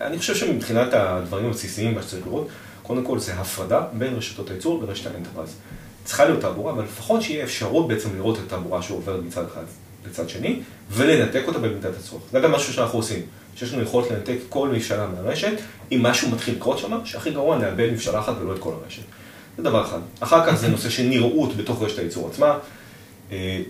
אני 0.00 0.18
חושב 0.18 0.34
שמבחינת 0.34 0.88
הדברים 0.92 1.46
הבסיסיים, 1.46 1.94
מה 1.94 2.02
שצריך 2.02 2.26
לראות, 2.26 2.48
קודם 2.82 3.04
כל 3.04 3.18
זה 3.18 3.34
הפרדה 3.34 3.80
בין 3.92 4.14
רשתות 4.14 4.50
הייצור 4.50 4.82
לרשת 4.82 5.06
ה 5.06 5.10
enterprise. 5.10 5.54
צריכה 6.04 6.24
להיות 6.24 6.40
תעבורה, 6.40 6.72
אבל 6.72 6.84
לפחות 6.84 7.22
שיהיה 7.22 7.44
אפשרות 7.44 7.88
בעצם 7.88 8.08
לראות 8.16 8.38
את 8.38 8.42
התעבורה 8.46 8.82
שעוברת 8.82 9.22
מצד 9.26 9.44
אחד 9.52 9.62
לצד 10.06 10.28
שני, 10.28 10.60
ולנתק 10.90 11.42
אותה 11.46 11.58
במידת 11.58 11.96
הצורך. 11.98 12.22
זה 12.32 12.40
גם 12.40 12.52
משהו 12.52 12.72
שאנחנו 12.72 12.98
עושים, 12.98 13.22
שיש 13.56 13.72
לנו 13.72 13.82
יכולת 13.82 14.10
לנתק 14.10 14.36
כל 14.48 14.68
מבשלה 14.68 15.06
מהרשת, 15.06 15.52
אם 15.92 16.02
משהו 16.02 16.30
מתחיל 16.30 16.54
לקרות 16.54 16.78
שם, 16.78 16.98
שהכי 17.04 17.30
גרוע 17.30 17.58
נאבד 17.58 17.92
מבשלה 17.92 18.20
אחת 18.20 18.34
ולא 18.40 18.54
את 18.54 18.58
כל 18.58 18.72
הרשת. 18.82 19.02
זה 19.56 19.62
דבר 19.62 19.84
אחד. 19.84 19.98
אחר 20.20 20.46
כך 20.46 20.54
זה 20.54 20.68
נושא 20.68 20.90
של 20.90 21.02
נראות 21.02 21.56
בתוך 21.56 21.82
רשת 21.82 21.98
הייצור 21.98 22.28
עצמה. 22.28 22.58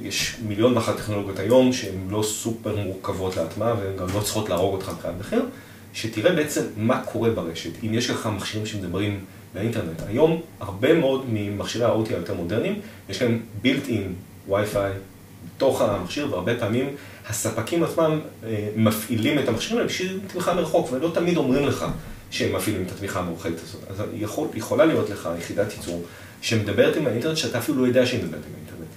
יש 0.02 0.36
מיליון 0.46 0.76
ואחת 0.76 0.96
טכנולוגיות 0.96 1.38
היום 1.38 1.72
שהן 1.72 2.08
לא 2.10 2.22
סופר 2.22 2.76
מורכבות 2.76 3.36
להטמעה 3.36 3.74
והן 3.74 3.96
גם 3.96 4.06
לא 4.14 4.20
צריכות 4.20 4.48
להרוג 4.48 4.74
אותך 4.74 4.88
מבחינת 4.88 5.14
מחיר. 5.20 5.42
שתראה 5.94 6.32
בעצם 6.32 6.62
מה 6.76 7.02
קורה 7.02 7.30
ברשת, 7.30 7.70
אם 7.84 7.94
יש 7.94 8.10
לך 8.10 8.28
מכשירים 8.36 8.66
שמדברים 8.66 9.24
באינטרנט. 9.54 10.02
היום, 10.08 10.40
הרבה 10.60 10.94
מאוד 10.94 11.24
ממכשירי 11.32 11.84
ה-OT 11.84 12.08
היותר 12.08 12.34
מודרניים, 12.34 12.80
יש 13.08 13.22
להם 13.22 13.40
built-in 13.64 14.50
Wi-Fi 14.50 14.76
בתוך 15.56 15.80
המכשיר, 15.80 16.32
והרבה 16.32 16.58
פעמים 16.58 16.88
הספקים 17.28 17.82
עצמם 17.82 18.20
מפעילים 18.76 19.38
את 19.38 19.48
המכשירים 19.48 19.76
האלה 19.76 19.88
בשביל 19.88 20.20
תמיכה 20.26 20.54
מרחוק, 20.54 20.92
ולא 20.92 21.10
תמיד 21.14 21.36
אומרים 21.36 21.66
לך 21.66 21.86
שהם 22.30 22.56
מפעילים 22.56 22.82
את 22.82 22.92
התמיכה 22.92 23.20
המאוחדת 23.20 23.62
הזאת. 23.62 23.80
אז 23.90 24.02
יכול, 24.14 24.48
יכולה 24.54 24.84
להיות 24.84 25.10
לך 25.10 25.28
יחידת 25.38 25.72
ייצור 25.72 26.04
שמדברת 26.42 26.96
עם 26.96 27.06
האינטרנט, 27.06 27.36
שאתה 27.36 27.58
אפילו 27.58 27.78
לא 27.82 27.86
יודע 27.86 28.06
שהיא 28.06 28.22
מדברת 28.22 28.42
עם 28.46 28.52
האינטרנט. 28.54 28.88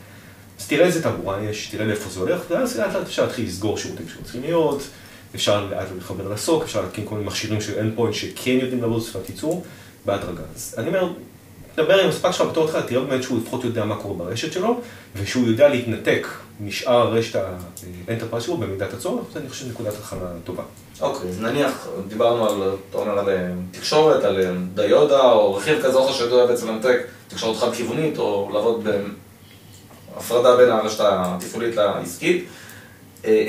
אז 0.59 0.67
תראה 0.67 0.85
איזה 0.85 1.03
תעבורה 1.03 1.41
יש, 1.41 1.67
תראה 1.67 1.85
לאיפה 1.85 2.09
זה 2.09 2.19
הולך, 2.19 2.41
ואז 2.49 2.79
לאט 2.79 2.93
לאט 2.93 3.03
אפשר 3.03 3.25
להתחיל 3.25 3.45
לסגור 3.45 3.77
שירותים 3.77 4.05
שצריכים 4.09 4.41
להיות. 4.41 4.83
אפשר 5.35 5.65
לאט 5.65 5.87
לחבר 5.97 6.33
לסוק, 6.33 6.63
אפשר 6.63 6.81
להתקין 6.81 7.05
כל 7.05 7.15
מיני 7.15 7.27
מכשירים 7.27 7.61
של 7.61 7.73
endpoint 7.79 8.13
שכן 8.13 8.51
יודעים 8.51 8.81
לעבוד 8.81 9.01
בשפת 9.01 9.29
ייצור, 9.29 9.63
בהדרגה. 10.05 10.43
אז 10.55 10.75
אני 10.77 10.87
אומר, 10.87 11.09
דבר 11.75 11.99
עם 11.99 12.09
הספק 12.09 12.31
שלך 12.31 12.47
בתור 12.47 12.65
התחלה, 12.65 12.81
תראה 12.81 13.01
באמת 13.01 13.23
שהוא 13.23 13.39
לפחות 13.41 13.63
יודע 13.63 13.85
מה 13.85 13.95
קורה 13.95 14.13
ברשת 14.13 14.53
שלו, 14.53 14.81
ושהוא 15.15 15.47
יודע 15.47 15.67
להתנתק 15.67 16.27
משאר 16.61 17.13
רשת 17.13 17.39
ה 18.07 18.10
enterprise 18.10 18.43
שלו 18.43 18.57
במידת 18.57 18.93
הצורך, 18.93 19.25
זה 19.33 19.39
אני 19.39 19.49
חושב 19.49 19.69
נקודת 19.69 19.93
התחלה 19.93 20.19
טובה. 20.43 20.63
אוקיי, 21.01 21.29
אז 21.29 21.41
נניח, 21.41 21.87
דיברנו 22.07 22.49
על, 22.49 22.75
אתה 22.89 22.97
אומר, 22.97 23.19
על 23.19 23.29
תקשורת, 23.71 24.23
על 24.23 24.57
דיודה, 24.75 25.31
או 25.31 25.55
רכיב 25.55 25.81
כזה 25.83 25.97
או 25.97 26.05
אחר 26.05 26.13
שיודע 26.13 26.45
בעצם 26.45 26.67
לנתק 26.67 26.97
תקשורת 27.27 27.57
חד-כיוונית, 27.57 28.17
או 28.17 28.49
לעבוד 28.53 28.87
בהפרדה 30.15 30.57
בין 30.57 30.69
הרשת 30.69 30.99
התפעולית 31.03 31.75
לעסקית. 31.75 32.45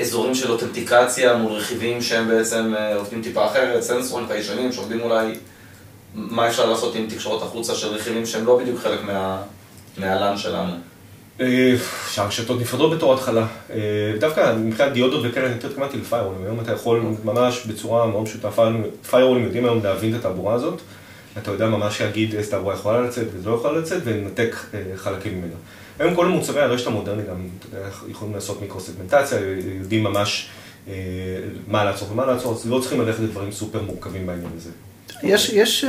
אזורים 0.01 0.35
של 0.35 0.51
אותנטיקציה 0.51 1.35
מול 1.37 1.51
רכיבים 1.51 2.01
שהם 2.01 2.27
בעצם 2.27 2.73
עובדים 2.95 3.21
טיפה 3.21 3.45
אחרת, 3.45 3.83
סנסורים 3.83 4.27
חיישנים 4.27 4.71
שעובדים 4.71 5.01
אולי 5.01 5.35
מה 6.15 6.47
אפשר 6.47 6.69
לעשות 6.69 6.95
עם 6.95 7.07
תקשורות 7.09 7.41
החוצה 7.41 7.75
של 7.75 7.87
רכיבים 7.87 8.25
שהם 8.25 8.45
לא 8.45 8.57
בדיוק 8.57 8.79
חלק 8.79 8.99
מהלן 9.97 10.37
שלנו. 10.37 10.73
שהרשתות 12.11 12.61
נפרדות 12.61 12.97
בתור 12.97 13.13
התחלה. 13.13 13.47
דווקא 14.19 14.55
מבחינת 14.57 14.91
דיודות 14.91 15.25
וכאלה, 15.29 15.45
אני 15.45 15.55
יותר 15.55 15.67
התכוונתי 15.67 15.97
לפיירולים. 15.97 16.43
היום 16.43 16.59
אתה 16.59 16.71
יכול 16.71 17.03
ממש 17.23 17.65
בצורה 17.65 18.07
מאוד 18.07 18.25
פשוטה, 18.25 18.49
פיירולים 19.09 19.43
יודעים 19.43 19.65
היום 19.65 19.83
להבין 19.83 20.15
את 20.15 20.19
התעבורה 20.19 20.53
הזאת. 20.53 20.81
אתה 21.37 21.51
יודע 21.51 21.67
ממש 21.67 22.01
להגיד 22.01 22.35
איזה 22.35 22.51
תעבורה 22.51 22.73
יכולה 22.73 23.01
לצאת 23.01 23.27
ואיזה 23.33 23.49
לא 23.49 23.55
יכולה 23.55 23.79
לצאת, 23.79 24.01
ולנתק 24.05 24.55
חלקים 24.95 25.37
ממנה. 25.37 25.55
היום 25.99 26.15
כל 26.15 26.25
מוצרי 26.25 26.61
הרשת 26.61 26.87
המודרני 26.87 27.23
גם, 27.29 27.47
יכולים 28.07 28.33
לעשות 28.33 28.61
מיקרו-סגמנטציה, 28.61 29.39
יודעים 29.81 30.03
ממש 30.03 30.49
מה 31.67 31.83
לעצור 31.83 32.11
ומה 32.11 32.25
לעצור, 32.25 32.53
אז 32.53 32.69
לא 32.69 32.79
צריכים 32.79 33.01
ללכת 33.01 33.19
לדברים 33.19 33.51
סופר 33.51 33.81
מורכבים 33.81 34.27
בעניין 34.27 34.49
הזה. 34.57 34.69
יש, 35.23 35.49
יש 35.49 35.85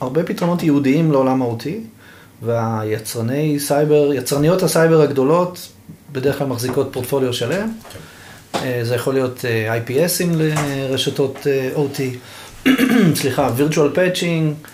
הרבה 0.00 0.22
פתרונות 0.24 0.62
ייעודיים 0.62 1.12
לעולם 1.12 1.38
ה-OT, 1.38 1.80
והיצרני 2.42 3.60
סייבר, 3.60 4.14
יצרניות 4.14 4.62
הסייבר 4.62 5.00
הגדולות, 5.00 5.68
בדרך 6.12 6.38
כלל 6.38 6.46
מחזיקות 6.46 6.88
פורטפוליו 6.92 7.32
שלם. 7.32 7.72
זה 8.82 8.94
יכול 8.94 9.14
להיות 9.14 9.44
IPSים 9.86 10.28
לרשתות 10.36 11.46
OT, 11.74 12.00
סליחה, 13.20 13.50
virtual 13.58 13.96
patching. 13.96 14.68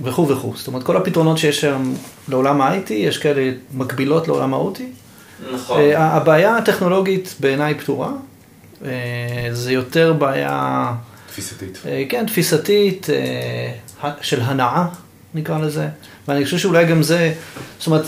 וכו' 0.00 0.28
וכו'. 0.28 0.52
זאת 0.56 0.66
אומרת, 0.66 0.82
כל 0.82 0.96
הפתרונות 0.96 1.38
שיש 1.38 1.60
שם 1.60 1.92
לעולם 2.28 2.60
ה-IT, 2.60 2.92
יש 2.92 3.18
כאלה 3.18 3.50
מקבילות 3.74 4.28
לעולם 4.28 4.54
ה-OT. 4.54 4.80
נכון. 5.54 5.80
הבעיה 5.96 6.56
הטכנולוגית 6.56 7.34
בעיניי 7.40 7.74
פתורה. 7.74 8.12
זה 9.52 9.72
יותר 9.72 10.12
בעיה... 10.12 10.94
תפיסתית. 11.28 11.82
כן, 12.08 12.26
תפיסתית, 12.26 13.06
של 14.20 14.40
הנאה, 14.40 14.86
נקרא 15.34 15.58
לזה. 15.58 15.88
ואני 16.28 16.44
חושב 16.44 16.58
שאולי 16.58 16.86
גם 16.86 17.02
זה, 17.02 17.32
זאת 17.78 17.86
אומרת, 17.86 18.04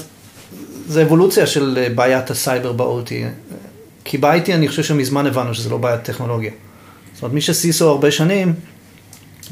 זה 0.87 1.03
אבולוציה 1.03 1.47
של 1.47 1.87
בעיית 1.95 2.31
הסייבר 2.31 2.73
ב-OT. 2.73 3.13
כי 4.05 4.19
ב-IT 4.19 4.53
אני 4.53 4.69
חושב 4.69 4.83
שמזמן 4.83 5.27
הבנו 5.27 5.55
שזה 5.55 5.71
לא 5.71 5.77
בעיית 5.77 6.03
טכנולוגיה. 6.03 6.51
זאת 7.15 7.23
אומרת, 7.23 7.35
מי 7.35 7.41
שסיסו 7.41 7.89
הרבה 7.89 8.11
שנים, 8.11 8.55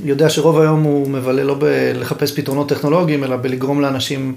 יודע 0.04 0.30
שרוב 0.30 0.60
היום 0.60 0.82
הוא 0.82 1.10
מבלה 1.10 1.42
לא 1.42 1.56
בלחפש 1.58 2.32
פתרונות 2.32 2.68
טכנולוגיים, 2.68 3.24
אלא 3.24 3.36
בלגרום 3.36 3.80
לאנשים 3.80 4.34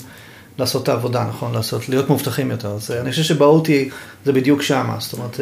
לעשות 0.60 0.84
את 0.84 0.90
העבודה, 0.90 1.26
נכון? 1.30 1.54
לעשות, 1.54 1.90
להיות 1.90 2.10
מאובטחים 2.10 2.52
יותר. 2.52 2.68
אז 2.68 2.92
אני 2.92 3.12
חושב 3.12 3.24
שבאותי 3.24 3.90
זה 4.26 4.34
בדיוק 4.34 4.62
שמה. 4.62 4.96
זאת 5.00 5.14
אומרת, 5.14 5.40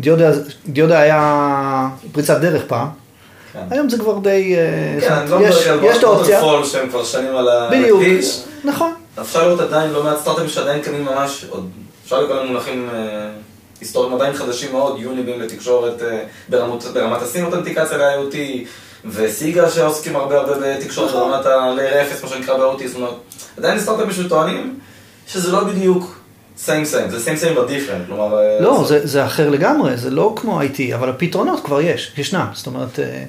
דיודה, 0.00 0.30
דיודה 0.68 1.00
היה 1.00 1.88
פריצת 2.12 2.40
דרך 2.40 2.62
פעם. 2.66 2.88
כן. 3.52 3.60
היום 3.70 3.88
זה 3.88 3.98
כבר 3.98 4.18
די... 4.18 4.56
כן, 5.00 5.12
אני 5.12 5.30
לא 5.30 5.38
מדבר 5.38 5.70
על 5.70 5.78
ווטרפול 5.78 6.64
שהם 6.64 6.88
כבר 6.88 7.04
שנים 7.04 7.36
על 7.36 7.48
הכביש. 7.48 7.80
בדיוק, 7.80 8.02
נכון. 8.64 8.92
אפשר 9.20 9.46
לראות 9.46 9.60
עדיין 9.60 9.90
לא 9.90 10.04
מעט 10.04 10.18
סטארט-אפים 10.18 10.48
שעדיין 10.48 10.82
קנים 10.82 11.04
ממש, 11.04 11.44
עוד 11.48 11.70
אפשר 12.04 12.20
לקרוא 12.22 12.36
להם 12.36 12.46
מונחים 12.46 12.88
היסטוריים 13.80 14.14
עדיין 14.14 14.34
חדשים 14.34 14.72
מאוד, 14.72 15.00
יוניבים 15.00 15.40
לתקשורת 15.40 16.02
ברמת 16.48 17.22
הסים 17.22 17.44
אותנטיקציה 17.44 17.98
ל-IoT. 17.98 18.36
וסיגה 19.04 19.70
שעוסקים 19.70 20.16
הרבה 20.16 20.36
הרבה 20.40 20.52
בתקשורת 20.60 21.12
ברמת 21.12 21.46
ה-Layer 21.46 22.12
0, 22.12 22.22
מה 22.22 22.28
שנקרא 22.28 22.56
ב-OT, 22.58 22.86
זאת 22.86 22.96
אומרת, 22.96 23.14
עדיין 23.58 23.80
סטארט-אפים 23.80 24.12
שטוענים 24.12 24.78
שזה 25.28 25.52
לא 25.52 25.64
בדיוק 25.64 26.20
סיים 26.56 26.84
סיים, 26.84 27.10
זה 27.10 27.20
סיים 27.20 27.36
סיים 27.36 27.56
different, 27.56 28.06
כלומר... 28.06 28.38
אה, 28.38 28.60
לא, 28.60 28.84
זה- 28.88 29.06
זה, 29.06 29.26
אחר 29.26 29.50
לגמרי, 29.50 29.96
זה 29.96 30.10
לא 30.10 30.32
כמו 30.36 30.60
IT, 30.62 30.94
אבל 30.94 31.08
הפתרונות 31.10 31.64
כבר 31.64 31.80
יש, 31.80 32.12
ישנם. 32.18 32.46
זאת 32.52 32.66
אומרת, 32.66 32.98
אה, 33.00 33.24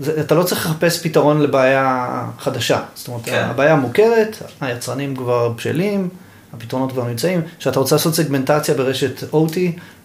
זה, 0.00 0.20
אתה 0.20 0.34
לא 0.34 0.42
צריך 0.42 0.66
לחפש 0.66 1.02
פתרון 1.02 1.40
לבעיה 1.42 2.06
חדשה. 2.38 2.80
זאת 2.94 3.08
אומרת, 3.08 3.20
כן. 3.24 3.44
הבעיה 3.50 3.76
מוכרת, 3.76 4.36
היצרנים 4.60 5.16
כבר 5.16 5.48
בשלים, 5.48 6.08
הפתרונות 6.52 6.92
כבר 6.92 7.04
נמצאים. 7.04 7.40
כשאתה 7.58 7.78
רוצה 7.80 7.94
לעשות 7.94 8.14
סגמנטציה 8.14 8.74
ברשת 8.74 9.22
OT, 9.32 9.56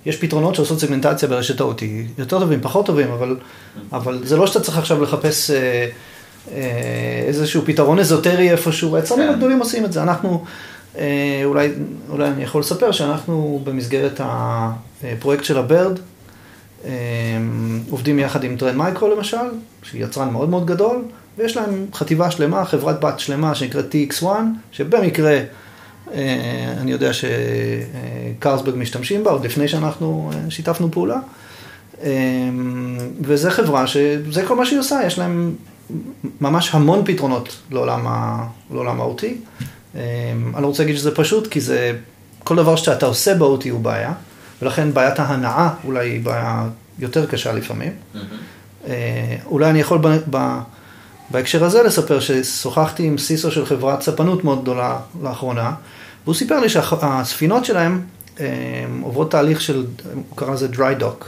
יש 0.06 0.18
פתרונות 0.18 0.56
שעושות 0.56 0.80
סגמנטציה 0.80 1.30
ברשת 1.30 1.62
OT. 1.62 1.84
יותר 2.18 2.40
טובים, 2.40 2.62
פחות 2.62 2.86
טובים, 2.86 3.12
אבל, 3.12 3.38
אבל 3.92 4.20
זה 4.24 4.38
לא 4.38 4.48
שאתה 4.48 4.60
צריך 4.60 4.78
עכשיו 4.78 5.04
לחפש 5.04 5.52
אה, 5.52 5.90
אה, 6.52 7.24
איזשהו 7.28 7.62
פתרון 7.66 8.00
אזוטרי 8.00 8.52
איפשהו, 8.52 8.96
היצרנים 8.96 9.28
כן. 9.28 9.34
הגדולים 9.34 9.60
עושים 9.60 9.86
את 9.86 9.94
זה. 9.94 10.04
אנחנו, 10.04 10.44
אה, 10.98 11.42
אולי, 11.46 11.70
אולי 12.10 12.28
אני 12.28 12.44
יכול 12.44 12.62
לספר 12.62 12.92
שאנחנו 12.92 13.62
במסגרת 13.64 14.22
הפרויקט 14.24 15.44
של 15.44 15.58
הברד, 15.58 16.00
אה, 16.86 16.92
עובדים 17.90 18.20
יחד 18.20 18.44
עם 18.44 18.58
טרנד 18.58 18.76
מייקרו 18.76 19.16
למשל, 19.16 19.38
שהיא 19.84 20.04
יצרן 20.04 20.30
מאוד 20.30 20.50
מאוד 20.50 20.66
גדול, 20.66 21.02
ויש 21.38 21.58
להם 21.58 21.86
חטיבה 21.94 22.32
שלמה, 22.32 22.66
חברת 22.66 23.00
בת 23.00 23.20
שלמה 23.20 23.56
שנקראת 23.56 23.96
TXOne, 23.96 24.26
שבמקרה 24.72 25.40
אני 26.78 26.92
יודע 26.92 27.12
שקרלסברג 27.14 28.76
משתמשים 28.78 29.24
בה, 29.24 29.32
עוד 29.32 29.46
לפני 29.46 29.68
שאנחנו 29.68 30.32
אה, 30.34 30.52
שיתפנו 30.52 30.92
פעולה. 30.92 31.20
אה, 32.04 32.10
וזו 33.22 33.50
חברה 33.50 33.88
שזה 33.88 34.46
כל 34.48 34.56
מה 34.56 34.66
שהיא 34.66 34.80
עושה, 34.80 35.00
יש 35.06 35.20
להם 35.20 35.56
ממש 36.42 36.76
המון 36.76 37.02
פתרונות 37.06 37.58
לעולם, 37.72 38.08
ה, 38.08 38.46
לעולם 38.72 39.02
ה-OT. 39.02 39.24
אה, 39.96 40.32
אני 40.56 40.62
לא 40.62 40.68
רוצה 40.68 40.84
להגיד 40.84 40.98
שזה 40.98 41.16
פשוט, 41.16 41.48
כי 41.48 41.62
זה, 41.62 41.92
כל 42.44 42.56
דבר 42.56 42.76
שאתה 42.76 43.06
עושה 43.06 43.36
ב-OT 43.36 43.70
הוא 43.70 43.80
בעיה, 43.80 44.14
ולכן 44.62 44.94
בעיית 44.94 45.20
ההנאה 45.20 45.70
אולי 45.84 46.10
היא 46.10 46.24
בעיה 46.24 46.68
יותר 47.00 47.26
קשה 47.26 47.54
לפעמים. 47.54 47.92
אה, 48.88 49.36
אולי 49.46 49.70
אני 49.70 49.80
יכול 49.80 49.98
ב, 49.98 50.08
ב, 50.30 50.60
בהקשר 51.32 51.64
הזה 51.64 51.84
לספר 51.84 52.20
ששוחחתי 52.20 53.04
עם 53.04 53.18
סיסו 53.18 53.52
של 53.52 53.66
חברת 53.66 54.02
ספנות 54.02 54.44
מאוד 54.44 54.62
גדולה 54.62 55.00
לאחרונה, 55.22 55.74
והוא 56.30 56.38
סיפר 56.38 56.60
לי 56.60 56.70
שהספינות 56.70 57.66
שלהם 57.66 58.02
אה, 58.40 58.46
עוברות 59.02 59.32
תהליך 59.32 59.62
של, 59.62 59.86
הוא 60.14 60.24
קרא 60.38 60.54
לזה 60.54 60.68
dry 60.74 61.02
dock, 61.02 61.26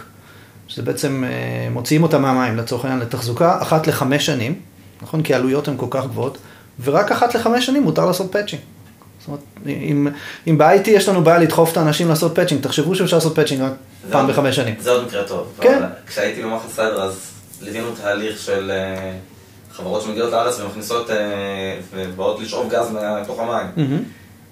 שזה 0.68 0.82
בעצם 0.82 1.24
אה, 1.24 1.30
מוציאים 1.72 2.04
אותה 2.04 2.18
מהמים 2.20 2.58
לצורך 2.58 2.86
העניין 2.86 3.02
לתחזוקה 3.02 3.62
אחת 3.62 3.88
לחמש 3.88 4.26
שנים, 4.26 4.60
נכון? 5.02 5.24
כי 5.24 5.34
העלויות 5.34 5.68
הן 5.68 5.74
כל 5.78 5.86
כך 5.90 6.06
גבוהות, 6.06 6.38
ורק 6.84 7.12
אחת 7.12 7.36
לחמש 7.36 7.66
שנים 7.66 7.84
מותר 7.84 8.06
לעשות 8.06 8.32
patching. 8.32 8.62
זאת 9.20 9.28
אומרת, 9.28 9.42
אם, 9.68 10.08
אם 10.48 10.58
ב-IT 10.58 10.90
יש 10.90 11.10
לנו 11.10 11.24
בעיה 11.24 11.38
לדחוף 11.38 11.72
את 11.72 11.78
האנשים 11.78 12.08
לעשות 12.10 12.36
patching, 12.36 12.62
תחשבו 12.64 12.96
שאפשר 12.96 13.18
לעשות 13.18 13.36
patching 13.36 13.62
רק 13.62 13.74
פעם 14.12 14.26
עוד- 14.26 14.32
בחמש 14.34 14.56
שנים. 14.56 14.76
זה 14.80 14.92
עוד 14.92 15.06
מקרה 15.08 15.24
טוב. 15.24 15.48
כן. 15.62 15.84
כשהייתי 16.08 16.44
במערך 16.44 16.70
סייבר 16.76 17.02
אז 17.04 17.20
ליווינו 17.62 17.88
תהליך 18.02 18.40
של 18.40 18.72
אה, 18.72 19.12
חברות 19.74 20.02
שמגיעות 20.02 20.32
לארץ 20.32 20.60
ומכניסות 20.60 21.10
ובאות 21.96 22.40
לשאוב 22.40 22.70
גז 22.72 22.88
מתוך 23.22 23.40
המים. 23.40 23.68
מהמם. 23.76 24.04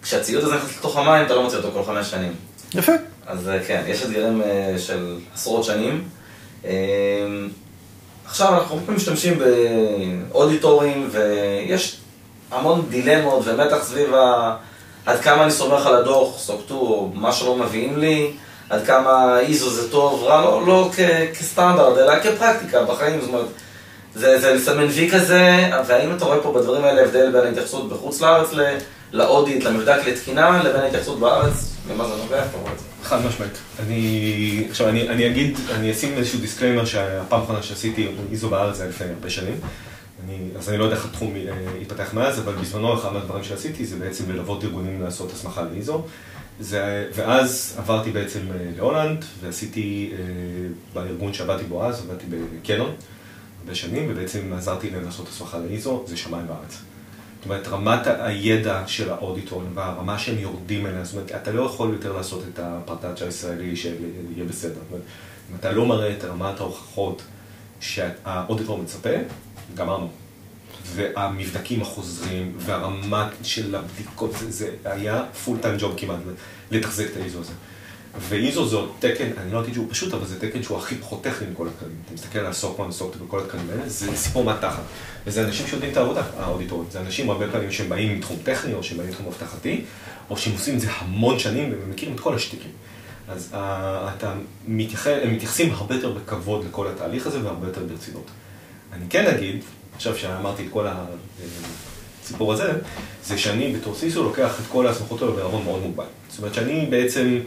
כשהציוד 0.01 0.43
הזה 0.43 0.55
נכנס 0.55 0.77
לתוך 0.77 0.97
המים 0.97 1.25
אתה 1.25 1.35
לא 1.35 1.43
מוציא 1.43 1.57
אותו 1.57 1.69
כל 1.73 1.83
חמש 1.83 2.11
שנים. 2.11 2.33
יפה. 2.75 2.91
אז 3.27 3.49
אה, 3.49 3.59
כן, 3.67 3.83
יש 3.87 4.03
אתגרים 4.05 4.41
אה, 4.41 4.75
של 4.77 5.15
עשרות 5.33 5.63
שנים. 5.63 6.03
אה, 6.65 6.71
עכשיו 8.25 8.53
אנחנו 8.53 8.79
משתמשים 8.87 9.39
באודיטורים 10.31 11.09
ויש 11.11 11.97
המון 12.51 12.85
דילמות 12.89 13.41
ומתח 13.45 13.77
סביב 13.83 14.13
ה... 14.13 14.55
עד 15.05 15.19
כמה 15.19 15.43
אני 15.43 15.51
סומך 15.51 15.85
על 15.85 15.95
הדוח, 15.95 16.37
סוקטו, 16.39 16.75
או 16.75 17.11
מה 17.13 17.31
שלא 17.31 17.55
מביאים 17.55 17.97
לי, 17.99 18.31
עד 18.69 18.85
כמה 18.85 19.39
איזו 19.39 19.69
זה 19.69 19.91
טוב, 19.91 20.23
רע, 20.23 20.41
לא, 20.41 20.67
לא 20.67 20.89
כ- 20.95 21.37
כסטנדרט, 21.39 21.97
אלא 21.97 22.19
כפרקטיקה 22.19 22.83
בחיים, 22.83 23.21
זאת 23.21 23.29
אומרת, 23.29 23.45
זה, 24.15 24.39
זה 24.39 24.53
לסמן 24.53 24.85
וי 24.85 25.09
כזה, 25.11 25.69
והאם 25.87 26.15
אתה 26.17 26.25
רואה 26.25 26.41
פה 26.41 26.53
בדברים 26.53 26.83
האלה 26.83 27.01
הבדל 27.01 27.31
בין 27.31 27.45
ההתייחסות 27.45 27.89
בחוץ 27.89 28.21
לארץ 28.21 28.53
ל- 28.53 28.77
ל 29.11 29.19
audit, 29.19 29.63
למבדק 29.63 30.07
לתקינה, 30.07 30.63
לבין 30.63 30.81
ההתייחסות 30.81 31.19
בארץ, 31.19 31.75
ומה 31.87 32.07
זה 32.07 32.15
נובע. 32.15 32.43
חד 33.03 33.25
משמעית. 33.25 33.57
אני, 33.79 34.67
עכשיו 34.69 34.89
אני, 34.89 35.09
אני 35.09 35.27
אגיד, 35.27 35.57
אני 35.75 35.91
אשים 35.91 36.17
איזשהו 36.17 36.39
דיסקליימר 36.39 36.85
שהפעם 36.85 37.39
האחרונה 37.39 37.63
שעשיתי 37.63 38.07
ISO 38.31 38.49
בארץ 38.49 38.75
זה 38.75 38.83
היה 38.83 38.89
לפני 38.89 39.07
הרבה 39.07 39.29
שנים. 39.29 39.59
אני, 40.25 40.37
אז 40.57 40.69
אני 40.69 40.77
לא 40.77 40.83
יודע 40.83 40.95
איך 40.95 41.05
התחום 41.05 41.35
אה, 41.35 41.41
התפתח 41.81 42.13
מאז, 42.13 42.39
אבל 42.39 42.53
בזמנו 42.53 42.93
אחד 42.93 43.13
מהדברים 43.13 43.43
שעשיתי 43.43 43.85
זה 43.85 43.95
בעצם 43.95 44.31
ללוות 44.31 44.63
ארגונים 44.63 45.01
לעשות 45.01 45.31
הסמכה 45.31 45.61
ל 45.61 45.70
ISO. 45.70 46.03
זה, 46.59 47.07
ואז 47.15 47.75
עברתי 47.77 48.11
בעצם 48.11 48.39
אה, 48.51 48.57
להולנד 48.77 49.25
ועשיתי, 49.41 50.11
אה, 50.13 50.17
בארגון 50.93 51.33
שעבדתי 51.33 51.63
בו 51.63 51.85
אז, 51.85 52.05
עבדתי 52.05 52.25
בקנון 52.29 52.91
הרבה 53.59 53.75
שנים, 53.75 54.07
ובעצם 54.09 54.53
עזרתי 54.57 54.89
להם 54.89 55.05
לעשות 55.05 55.27
הסמכה 55.27 55.57
לאיזו, 55.57 56.03
זה 56.07 56.17
שמיים 56.17 56.47
בארץ. 56.47 56.81
זאת 57.39 57.45
אומרת, 57.45 57.67
רמת 57.67 58.07
הידע 58.07 58.83
של 58.87 59.09
האודיטורים 59.09 59.71
והרמה 59.73 60.19
שהם 60.19 60.39
יורדים 60.39 60.85
אליה, 60.85 61.03
זאת 61.03 61.13
אומרת, 61.13 61.31
אתה 61.31 61.51
לא 61.51 61.61
יכול 61.61 61.93
יותר 61.93 62.13
לעשות 62.13 62.43
את 62.53 62.59
הפרטאצ' 62.59 63.21
הישראלי 63.21 63.75
שיהיה 63.75 64.45
בסדר. 64.49 64.73
זאת 64.73 64.91
אומרת, 64.91 65.03
אם 65.51 65.55
אתה 65.59 65.71
לא 65.71 65.85
מראה 65.85 66.11
את 66.17 66.23
רמת 66.23 66.59
ההוכחות 66.59 67.21
שהאודיטור 67.79 68.77
מצפה, 68.77 69.09
גמרנו. 69.75 70.09
והמבדקים 70.95 71.81
החוזרים 71.81 72.53
והרמת 72.57 73.27
של 73.43 73.75
הבדיקות, 73.75 74.31
זה 74.49 74.69
היה 74.85 75.23
פול 75.45 75.57
טיים 75.61 75.75
ג'וב 75.79 75.93
כמעט, 75.97 76.19
לתחזק 76.71 77.05
את 77.11 77.17
האיזו 77.17 77.39
הזה. 77.39 77.53
ואיזו 78.17 78.67
זה 78.67 78.75
עוד 78.75 78.91
תקן, 78.99 79.29
אני 79.37 79.51
לא 79.51 79.61
אגיד 79.61 79.73
שהוא 79.73 79.87
פשוט, 79.89 80.13
אבל 80.13 80.25
זה 80.25 80.39
תקן 80.39 80.63
שהוא 80.63 80.77
הכי 80.77 80.95
פחות 80.95 81.23
טכני 81.23 81.47
מכל 81.51 81.67
התקנים. 81.67 81.95
אתה 82.05 82.13
מסתכל 82.13 82.39
על 82.39 82.53
סוקמן 82.53 82.87
וסוקטו 82.87 83.25
וכל 83.25 83.39
התקנים 83.39 83.69
האלה, 83.69 83.89
זה 83.89 84.15
סיפור 84.15 84.43
מהתחת. 84.43 84.83
וזה 85.27 85.45
אנשים 85.45 85.67
שיודעים 85.67 85.91
את 85.91 85.97
העבודה, 85.97 86.23
האודיטורים. 86.37 86.87
זה 86.91 86.99
אנשים 86.99 87.29
הרבה 87.29 87.51
פעמים 87.51 87.71
שהם 87.71 87.89
באים 87.89 88.17
מתחום 88.17 88.37
טכני, 88.43 88.73
או 88.73 88.83
שהם 88.83 88.97
באים 88.97 89.09
מתחום 89.09 89.25
אבטחתי, 89.27 89.81
או 90.29 90.37
שהם 90.37 90.53
עושים 90.53 90.75
את 90.75 90.79
זה 90.79 90.87
המון 90.91 91.39
שנים, 91.39 91.71
והם 91.71 91.91
מכירים 91.91 92.15
את 92.15 92.19
כל 92.19 92.35
השטיקים. 92.35 92.71
אז 93.29 93.49
uh, 93.51 93.55
אתה 94.17 94.33
מתייחס, 94.67 95.13
הם 95.23 95.33
מתייחסים 95.33 95.73
הרבה 95.73 95.95
יותר 95.95 96.11
בכבוד 96.11 96.65
לכל 96.65 96.87
התהליך 96.87 97.27
הזה, 97.27 97.43
והרבה 97.43 97.67
יותר 97.67 97.81
ברצינות. 97.83 98.25
אני 98.93 99.05
כן 99.09 99.27
אגיד, 99.27 99.63
עכשיו 99.95 100.17
שאמרתי 100.17 100.63
את 100.63 100.67
כל 100.71 100.87
הסיפור 102.23 102.53
הזה, 102.53 102.71
זה 103.25 103.37
שאני 103.37 103.73
בתור 103.73 103.95
סיסו 103.95 104.23
לוקח 104.23 104.59
את 104.59 104.65
כל 104.71 104.87
ההסמכות 104.87 105.21
האלו 105.21 105.33
בערבון 105.33 105.63
מאוד 105.63 105.81
מוגבל. 105.81 106.05
זאת 106.29 106.37
אומרת 106.37 106.53
שאני 106.53 106.85
בעצם, 106.89 107.39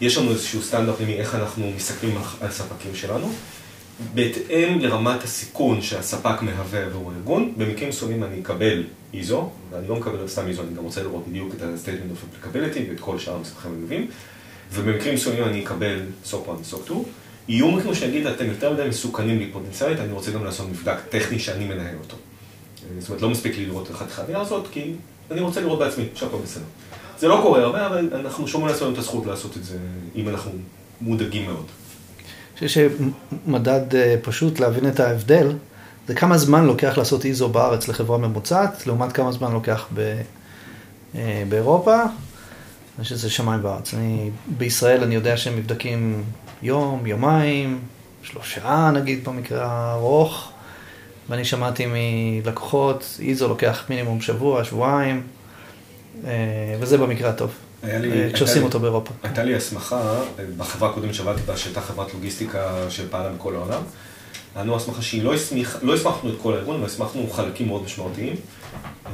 יש 0.00 0.18
לנו 0.18 0.30
איזשהו 0.30 0.62
סטנדרט 0.62 0.96
פנימי 0.96 1.14
איך 1.14 1.34
אנחנו 1.34 1.72
מסתכלים 1.76 2.16
על- 2.16 2.22
על 2.40 2.50
ספקים 2.50 2.94
שלנו, 2.94 3.32
בהתאם 4.14 4.78
לרמת 4.80 5.22
הסיכון 5.24 5.82
שהספק 5.82 6.42
מהווה 6.42 6.84
עבור 6.86 7.12
הארגון, 7.12 7.54
במקרים 7.56 7.88
מסוימים 7.88 8.24
אני 8.24 8.40
אקבל 8.40 8.84
איזו, 9.14 9.50
ואני 9.70 9.88
לא 9.88 9.96
מקבל 9.96 10.28
סתם 10.28 10.48
איזו, 10.48 10.62
אני 10.62 10.74
גם 10.76 10.84
רוצה 10.84 11.02
לראות 11.02 11.28
בדיוק 11.28 11.54
את 11.54 11.62
ה-statement 11.62 11.86
of 12.12 12.46
applicability 12.46 12.78
ואת 12.90 13.00
כל 13.00 13.18
שאר 13.18 13.34
המסמכים 13.34 13.72
הנלווים, 13.74 14.06
ובמקרים 14.72 15.14
מסוימים 15.14 15.44
אני 15.44 15.64
אקבל 15.64 16.00
סוק 16.24 16.48
1 16.48 16.60
וסוק 16.60 16.84
2. 16.84 17.02
יהיו 17.48 17.70
מקרים 17.70 17.94
שיגיד, 17.94 18.26
אתם 18.26 18.46
יותר 18.46 18.72
מדי 18.72 18.88
מסוכנים 18.88 19.38
לי 19.38 19.50
פוטנציאלית, 19.52 19.98
אני 20.00 20.12
רוצה 20.12 20.30
גם 20.30 20.44
לעשות 20.44 20.68
מבדק 20.68 20.96
טכני 21.10 21.38
שאני 21.38 21.64
מנהל 21.64 21.96
אותו. 21.98 22.16
זאת 22.98 23.08
אומרת, 23.08 23.22
לא 23.22 23.30
מספיק 23.30 23.56
לי 23.56 23.66
לראות 23.66 23.90
איך 23.90 24.02
התחנה 24.02 24.40
הזאת, 24.40 24.66
כי 24.72 24.92
אני 25.30 25.40
רוצה 25.40 25.60
לראות 25.60 25.78
בעצמי 25.78 26.04
שהכל 26.14 26.36
בסדר. 26.44 26.64
זה 27.18 27.28
לא 27.28 27.40
קורה 27.42 27.62
הרבה, 27.62 27.86
אבל 27.86 28.10
אנחנו 28.14 28.48
שומעים 28.48 28.72
לעצמנו 28.72 28.92
את 28.92 28.98
הזכות 28.98 29.26
לעשות 29.26 29.56
את 29.56 29.64
זה, 29.64 29.78
אם 30.16 30.28
אנחנו 30.28 30.50
מודאגים 31.00 31.46
מאוד. 31.46 31.66
אני 32.60 32.68
חושב 32.68 32.90
שמדד 33.46 33.94
אה, 33.94 34.16
פשוט 34.22 34.60
להבין 34.60 34.88
את 34.88 35.00
ההבדל, 35.00 35.52
זה 36.08 36.14
כמה 36.14 36.38
זמן 36.38 36.64
לוקח 36.64 36.98
לעשות 36.98 37.24
איזו 37.24 37.48
בארץ 37.48 37.88
לחברה 37.88 38.18
ממוצעת, 38.18 38.86
לעומת 38.86 39.12
כמה 39.12 39.32
זמן 39.32 39.52
לוקח 39.52 39.86
ב, 39.94 40.20
אה, 41.14 41.42
באירופה. 41.48 42.02
אני 42.02 43.04
חושב 43.04 43.16
שזה 43.16 43.30
שמיים 43.30 43.64
וארץ. 43.64 43.94
אני, 43.94 44.30
בישראל 44.46 45.02
אני 45.02 45.14
יודע 45.14 45.36
שהם 45.36 45.56
מבדקים 45.56 46.24
יום, 46.62 47.06
יומיים, 47.06 47.80
שלושה 48.22 48.90
נגיד 48.94 49.24
במקרה 49.24 49.66
הארוך, 49.66 50.50
ואני 51.28 51.44
שמעתי 51.44 51.86
מלקוחות, 51.86 53.18
איזו 53.22 53.48
לוקח 53.48 53.84
מינימום 53.90 54.20
שבוע, 54.20 54.64
שבועיים, 54.64 55.22
וזה 56.80 56.98
במקרה 56.98 57.30
הטוב, 57.30 57.50
לי- 57.84 58.12
אה, 58.24 58.32
כשעושים 58.32 58.58
לי- 58.58 58.64
אותו 58.64 58.80
באירופה. 58.80 59.10
הייתה 59.22 59.42
לי 59.42 59.54
הסמכה 59.54 59.96
אה, 60.38 60.44
בחברה 60.56 60.90
הקודמת 60.90 61.14
שעבדתי 61.14 61.42
בה, 61.42 61.56
שהייתה 61.56 61.80
חברת 61.80 62.14
לוגיסטיקה 62.14 62.86
שפעלה 62.90 63.28
בכל 63.32 63.54
העולם. 63.54 63.82
לנו 64.56 64.76
הסמכה 64.76 65.02
שהיא 65.02 65.22
לא 65.22 65.34
הסמיכה, 65.34 65.78
לא 65.82 65.94
הסמכנו 65.94 66.30
את 66.30 66.34
כל 66.42 66.54
הארגון, 66.54 66.76
אבל 66.76 66.84
הסמכנו 66.86 67.30
חלקים 67.30 67.66
מאוד 67.68 67.82
משמעותיים. 67.84 68.34
אה, 69.06 69.12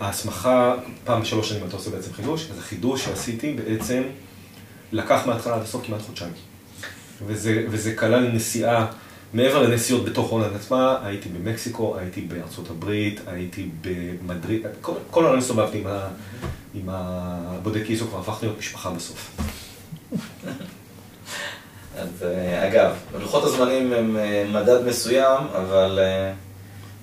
ההסמכה, 0.00 0.74
פעם 1.04 1.22
בשלוש 1.22 1.48
שנים 1.48 1.62
אתה 1.68 1.76
עושה 1.76 1.90
בעצם 1.90 2.12
חידוש, 2.12 2.48
אז 2.52 2.58
החידוש 2.58 3.04
שעשיתי 3.04 3.52
בעצם 3.52 4.02
לקח 4.92 5.22
מההתחלה 5.26 5.54
עד 5.54 5.62
הסוף 5.62 5.86
כמעט 5.86 6.00
חודשיים. 6.06 6.32
וזה, 7.26 7.64
וזה 7.70 7.94
כלל 7.94 8.28
נסיעה, 8.32 8.86
מעבר 9.34 9.62
לנסיעות 9.62 10.04
בתוך 10.04 10.30
הולנד 10.30 10.56
עצמה, 10.56 10.98
הייתי 11.04 11.28
במקסיקו, 11.28 11.98
הייתי 11.98 12.20
בארצות 12.20 12.70
הברית, 12.70 13.20
הייתי 13.26 13.68
במדריד, 13.80 14.62
כל, 14.80 14.92
כל 15.10 15.24
העולם 15.24 15.38
הסתובבתי 15.38 15.78
עם, 15.78 15.86
עם 16.74 16.88
הבודק 16.88 17.90
איזו 17.90 18.06
כבר 18.06 18.18
הפך 18.18 18.38
להיות 18.42 18.58
משפחה 18.58 18.90
בסוף. 18.90 19.30
אז 21.98 22.24
אה, 22.24 22.68
אגב, 22.68 22.92
לוחות 23.20 23.44
הזמנים 23.44 23.92
הם 23.92 24.16
אה, 24.16 24.44
מדד 24.52 24.86
מסוים, 24.86 25.46
אבל 25.54 25.98
אה, 26.02 26.32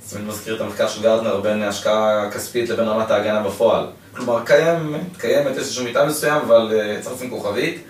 זה 0.06 0.16
תמיד 0.16 0.28
מזכיר 0.28 0.56
את 0.56 0.62
המחקר 0.62 0.88
של 0.88 1.02
גרטנר 1.02 1.42
בין 1.42 1.64
השקעה 1.64 2.32
כספית 2.32 2.70
לבין 2.70 2.88
רמת 2.88 3.12
ההגנה 3.12 3.44
בפועל. 3.44 3.86
כלומר, 4.16 4.46
קיימת, 4.46 5.18
קיימת 5.18 5.58
איזשהו 5.58 5.84
מיטה 5.84 6.06
מסוים, 6.06 6.42
אבל 6.42 6.72
צריך 7.02 7.16
לשים 7.16 7.30
כוכבית. 7.30 7.84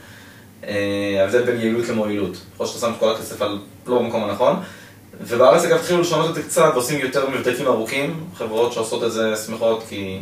ההבדל 1.19 1.41
בין 1.43 1.59
יעילות 1.59 1.89
למועילות. 1.89 2.37
יכול 2.53 2.67
שאתה 2.67 2.79
שם 2.79 2.91
את 2.91 2.99
כל 2.99 3.15
הכסף 3.15 3.41
על 3.41 3.59
לא 3.87 3.99
במקום 3.99 4.23
הנכון. 4.23 4.55
ובארץ 5.21 5.63
אגב 5.63 5.77
התחילו 5.77 6.01
לשנות 6.01 6.29
את 6.29 6.35
זה 6.35 6.43
קצת, 6.43 6.71
ועושים 6.73 6.99
יותר 6.99 7.29
מבדקים 7.29 7.67
ארוכים. 7.67 8.23
חברות 8.37 8.73
שעושות 8.73 9.03
את 9.03 9.11
זה 9.11 9.35
שמחות 9.35 9.83
כי, 9.89 10.19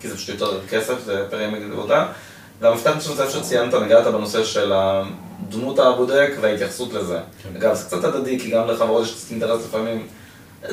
כי 0.00 0.08
זה 0.08 0.16
פשוט 0.16 0.28
יותר 0.28 0.60
כסף, 0.70 0.94
זה 1.04 1.26
פר 1.30 1.40
ימי 1.40 1.58
עבודה. 1.72 2.06
והמפתח 2.60 2.92
פשוט 2.98 3.16
זה 3.16 3.30
שציינת, 3.30 3.74
נגעת 3.74 4.06
בנושא 4.06 4.44
של 4.44 4.72
דמות 5.48 5.78
הבודק 5.78 6.30
וההתייחסות 6.40 6.92
לזה. 6.92 7.18
כן. 7.42 7.56
אגב, 7.56 7.74
זה 7.74 7.84
קצת 7.84 8.04
הדדי, 8.04 8.38
כי 8.38 8.50
גם 8.50 8.68
לחברות 8.68 9.04
יש 9.04 9.14
קצת 9.14 9.30
אינטרס 9.30 9.64
לפעמים. 9.64 10.06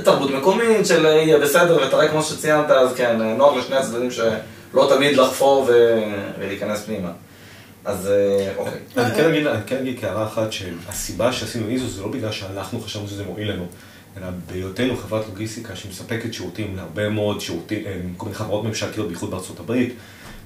תרבות 0.03 0.31
מקומית 0.31 0.85
של 0.85 1.05
יהיה 1.05 1.39
בסדר 1.39 1.87
ותראה 1.87 2.07
כמו 2.07 2.23
שציינת, 2.23 2.71
אז 2.71 2.93
כן, 2.95 3.21
נוח 3.37 3.57
לשני 3.57 3.75
הצדדים 3.75 4.11
שלא 4.11 4.89
תמיד 4.89 5.17
לחפור 5.17 5.65
ו... 5.67 6.01
ולהיכנס 6.39 6.85
פנימה. 6.85 7.09
אז 7.85 8.07
אה, 8.07 8.53
אוקיי. 8.57 8.79
אני 8.97 9.15
כן 9.15 9.29
אגיד, 9.29 9.47
אני 9.47 9.63
כן 9.67 9.77
אגיד 9.77 9.99
כהערה 9.99 10.27
אחת 10.27 10.51
שהסיבה 10.51 11.33
שעשינו 11.33 11.69
איזו 11.69 11.87
זה 11.87 12.01
לא 12.01 12.07
בגלל 12.07 12.31
שאנחנו 12.31 12.81
חשבנו 12.81 13.07
שזה 13.07 13.23
מועיל 13.25 13.51
לנו, 13.51 13.65
אלא 14.17 14.27
בהיותנו 14.47 14.97
חברת 14.97 15.25
לוגיסטיקה 15.27 15.75
שמספקת 15.75 16.33
שירותים 16.33 16.75
להרבה 16.75 17.09
מאוד 17.09 17.41
שירותים, 17.41 17.85
אה, 17.85 17.99
כל 18.17 18.25
מיני 18.25 18.37
חברות 18.37 18.63
ממשלתיות, 18.63 19.07
בייחוד 19.07 19.31
בארצות 19.31 19.59
הברית, 19.59 19.93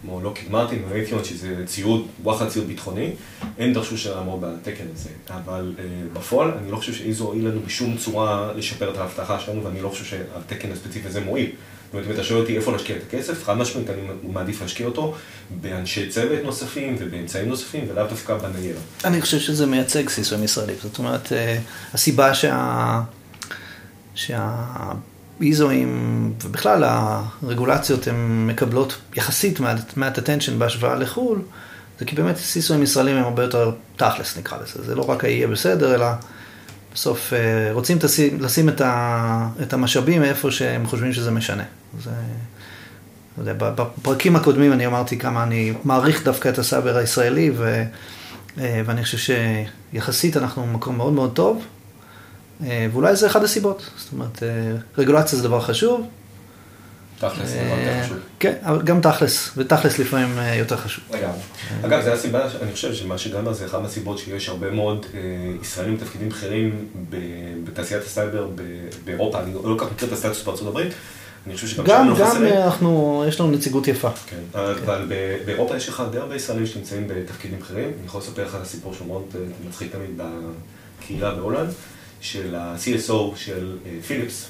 כמו 0.02 0.22
לוקיד 0.22 0.52
מרטין 0.52 0.84
ורייטיון, 0.90 1.24
שזה 1.24 1.64
ציוד, 1.66 2.08
וואחד 2.24 2.50
ציוד 2.50 2.68
ביטחוני, 2.68 3.12
הם 3.58 3.74
דרשו 3.74 3.98
שנעמוד 3.98 4.42
בתקן 4.42 4.86
הזה. 4.94 5.10
אבל 5.30 5.74
בפועל, 6.14 6.52
אני 6.62 6.72
לא 6.72 6.78
חושב 6.78 6.94
שאיזו 6.94 7.26
הועיל 7.26 7.48
לנו 7.48 7.62
בשום 7.66 7.98
צורה 7.98 8.52
לשפר 8.56 8.94
את 8.94 8.98
ההבטחה 8.98 9.40
שלנו, 9.40 9.64
ואני 9.64 9.82
לא 9.82 9.90
חושב 9.90 10.06
שהתקן 10.06 10.72
הספציפי 10.72 11.08
הזה 11.08 11.22
מועיל. 11.22 11.52
זאת 11.86 11.94
אומרת, 11.94 12.08
אם 12.08 12.12
אתה 12.12 12.24
שואל 12.24 12.42
אותי 12.42 12.58
איפה 12.58 12.72
להשקיע 12.72 12.96
את 12.96 13.02
הכסף, 13.08 13.44
חד 13.44 13.58
משמעית 13.58 13.90
אני 13.90 14.02
מעדיף 14.24 14.62
להשקיע 14.62 14.86
אותו 14.86 15.16
באנשי 15.62 16.10
צוות 16.10 16.40
נוספים 16.44 16.96
ובאמצעים 17.00 17.50
נוספים, 17.50 17.86
ולאו 17.90 18.08
דווקא 18.08 18.38
בניירת. 18.38 18.78
אני 19.06 19.22
חושב 19.22 19.40
שזה 19.40 19.66
מייצג 19.66 20.10
סיסויים 20.10 20.44
ישראלים. 20.44 20.76
זאת 20.84 20.98
אומרת, 21.00 21.34
אה, 21.34 21.58
הסיבה 21.94 22.34
שה... 22.34 23.02
שה... 24.16 24.66
איזואים, 25.42 26.34
ובכלל 26.44 26.84
הרגולציות 26.86 28.08
הן 28.08 28.48
מקבלות 28.48 28.98
יחסית 29.16 29.60
מעט 29.96 30.20
attention 30.20 30.52
בהשוואה 30.58 30.96
לחו"ל, 30.96 31.42
זה 32.00 32.06
כי 32.06 32.16
באמת 32.16 32.38
סיסואים 32.38 32.84
ישראלים 32.84 33.18
הם 33.18 33.24
הרבה 33.24 33.44
יותר 33.44 33.72
תכלס 33.96 34.38
נקרא 34.38 34.58
לזה, 34.58 34.84
זה 34.84 34.96
לא 34.96 35.10
רק 35.10 35.24
היהיה 35.24 35.48
בסדר, 35.48 35.96
אלא 35.96 36.06
בסוף 36.96 37.34
אה, 37.34 37.70
רוצים 37.72 37.98
תשים, 38.00 38.42
לשים 38.42 38.70
את, 38.70 38.82
ה, 38.82 39.50
את 39.62 39.74
המשאבים 39.74 40.24
איפה 40.24 40.52
שהם 40.52 40.88
חושבים 40.88 41.14
שזה 41.14 41.32
משנה. 41.32 41.64
זה, 42.04 42.10
לא 43.38 43.50
יודע, 43.50 43.54
בפרקים 43.76 44.36
הקודמים 44.36 44.74
אני 44.74 44.86
אמרתי 44.86 45.18
כמה 45.18 45.44
אני 45.44 45.74
מעריך 45.84 46.24
דווקא 46.24 46.50
את 46.50 46.60
הסייבר 46.60 46.98
הישראלי, 46.98 47.52
ו, 47.56 47.84
אה, 48.60 48.82
ואני 48.86 49.04
חושב 49.04 49.34
שיחסית 49.94 50.38
אנחנו 50.38 50.64
במקום 50.64 50.98
מאוד 50.98 51.14
מאוד 51.14 51.32
טוב. 51.34 51.66
אה, 52.64 52.88
ואולי 52.92 53.16
זה 53.16 53.28
אחד 53.28 53.44
הסיבות. 53.44 53.90
זאת 53.98 54.14
אומרת, 54.14 54.44
אה, 54.44 54.76
רגולציה 54.98 55.38
זה 55.40 55.44
דבר 55.44 55.62
חשוב. 55.62 56.08
תכלס 57.30 57.52
דבר 57.52 57.60
אה, 57.60 58.04
חשוב. 58.04 58.18
כן, 58.40 58.54
אבל 58.62 58.82
גם 58.82 59.02
תכלס, 59.02 59.52
ותכלס 59.58 60.00
לפעמים 60.00 60.38
יותר 60.58 60.78
חשוב. 60.78 61.04
אגב, 61.84 62.02
זו 62.02 62.10
הסיבה, 62.10 62.48
אני 62.62 62.72
חושב 62.72 62.94
שמה 62.94 63.18
שגם 63.18 63.54
זה 63.54 63.66
אחד 63.66 63.82
מהסיבות 63.82 64.18
שיש 64.18 64.50
הרבה 64.50 64.72
מאוד 64.72 65.06
ישראלים 65.62 65.98
בתפקידים 65.98 66.30
בכירים 66.30 66.88
בתעשיית 67.64 68.04
הסייבר 68.04 68.48
באירופה, 69.06 69.40
אני 69.40 69.54
לא 69.54 69.76
כל 69.78 69.86
כך 69.86 69.92
מכיר 69.92 70.08
את 70.08 70.14
הסטטוס 70.14 70.44
בארצות 70.44 70.68
הברית. 70.68 70.94
אני 71.48 71.56
חושב 71.56 71.68
שגם 71.68 72.16
חסרים. 72.16 72.56
גם 72.56 72.62
אנחנו, 72.62 73.24
יש 73.28 73.40
לנו 73.40 73.52
נציגות 73.52 73.88
יפה. 73.88 74.10
כן, 74.28 74.38
אבל 74.54 75.12
באירופה 75.46 75.78
יש 75.78 75.90
לך 75.90 76.04
די 76.12 76.18
הרבה 76.18 76.36
ישראלים 76.36 76.66
שנמצאים 76.66 77.08
בתפקידים 77.08 77.60
בכירים. 77.60 77.84
אני 77.84 78.06
יכול 78.06 78.22
לספר 78.22 78.46
לך 78.46 78.58
סיפור 78.64 78.94
שמאוד 78.94 79.36
מצחיק 79.68 79.92
תמיד 79.92 80.22
בקהילה 81.02 81.36
בהולנד. 81.36 81.70
של 82.26 82.56
ה-CSO 82.56 83.36
של 83.36 83.78
פיליפס, 84.08 84.48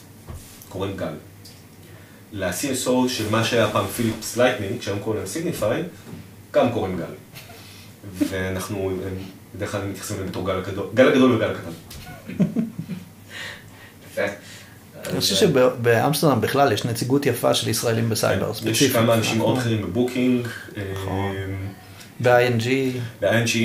קוראים 0.70 0.98
גל. 0.98 1.14
ל-CSO 2.36 3.08
של 3.08 3.30
מה 3.32 3.44
שהיה 3.44 3.70
פעם 3.72 3.88
פיליפס 3.88 4.38
לייטינג, 4.38 4.80
כשהיום 4.80 5.00
קוראים 5.00 5.20
להם 5.20 5.28
סיגניפיי, 5.28 5.84
גם 6.52 6.72
קוראים 6.72 6.98
גל. 6.98 7.04
ואנחנו 8.30 8.92
בדרך 9.56 9.72
כלל 9.72 9.82
מתייחסים 9.86 10.18
להם 10.20 10.28
בתור 10.28 10.46
גל 10.46 10.56
הגדול, 10.58 10.88
גל 10.94 11.08
הגדול 11.08 11.32
וגל 11.32 11.52
הקטן. 11.52 11.72
אני 15.10 15.20
חושב 15.20 15.36
שבאמסטרדם 15.36 16.42
בכלל 16.42 16.72
יש 16.72 16.86
נציגות 16.86 17.26
יפה 17.26 17.54
של 17.54 17.70
ישראלים 17.70 18.10
בסייבר, 18.10 18.54
ספציפית. 18.54 18.82
יש 18.82 18.92
כמה 18.92 19.14
אנשים 19.14 19.38
מאוד 19.38 19.58
בכירים 19.58 19.82
בבוקינג. 19.82 20.48
נכון. 20.94 21.36
ב-ING. 22.20 22.68
ב-ING, 23.22 23.58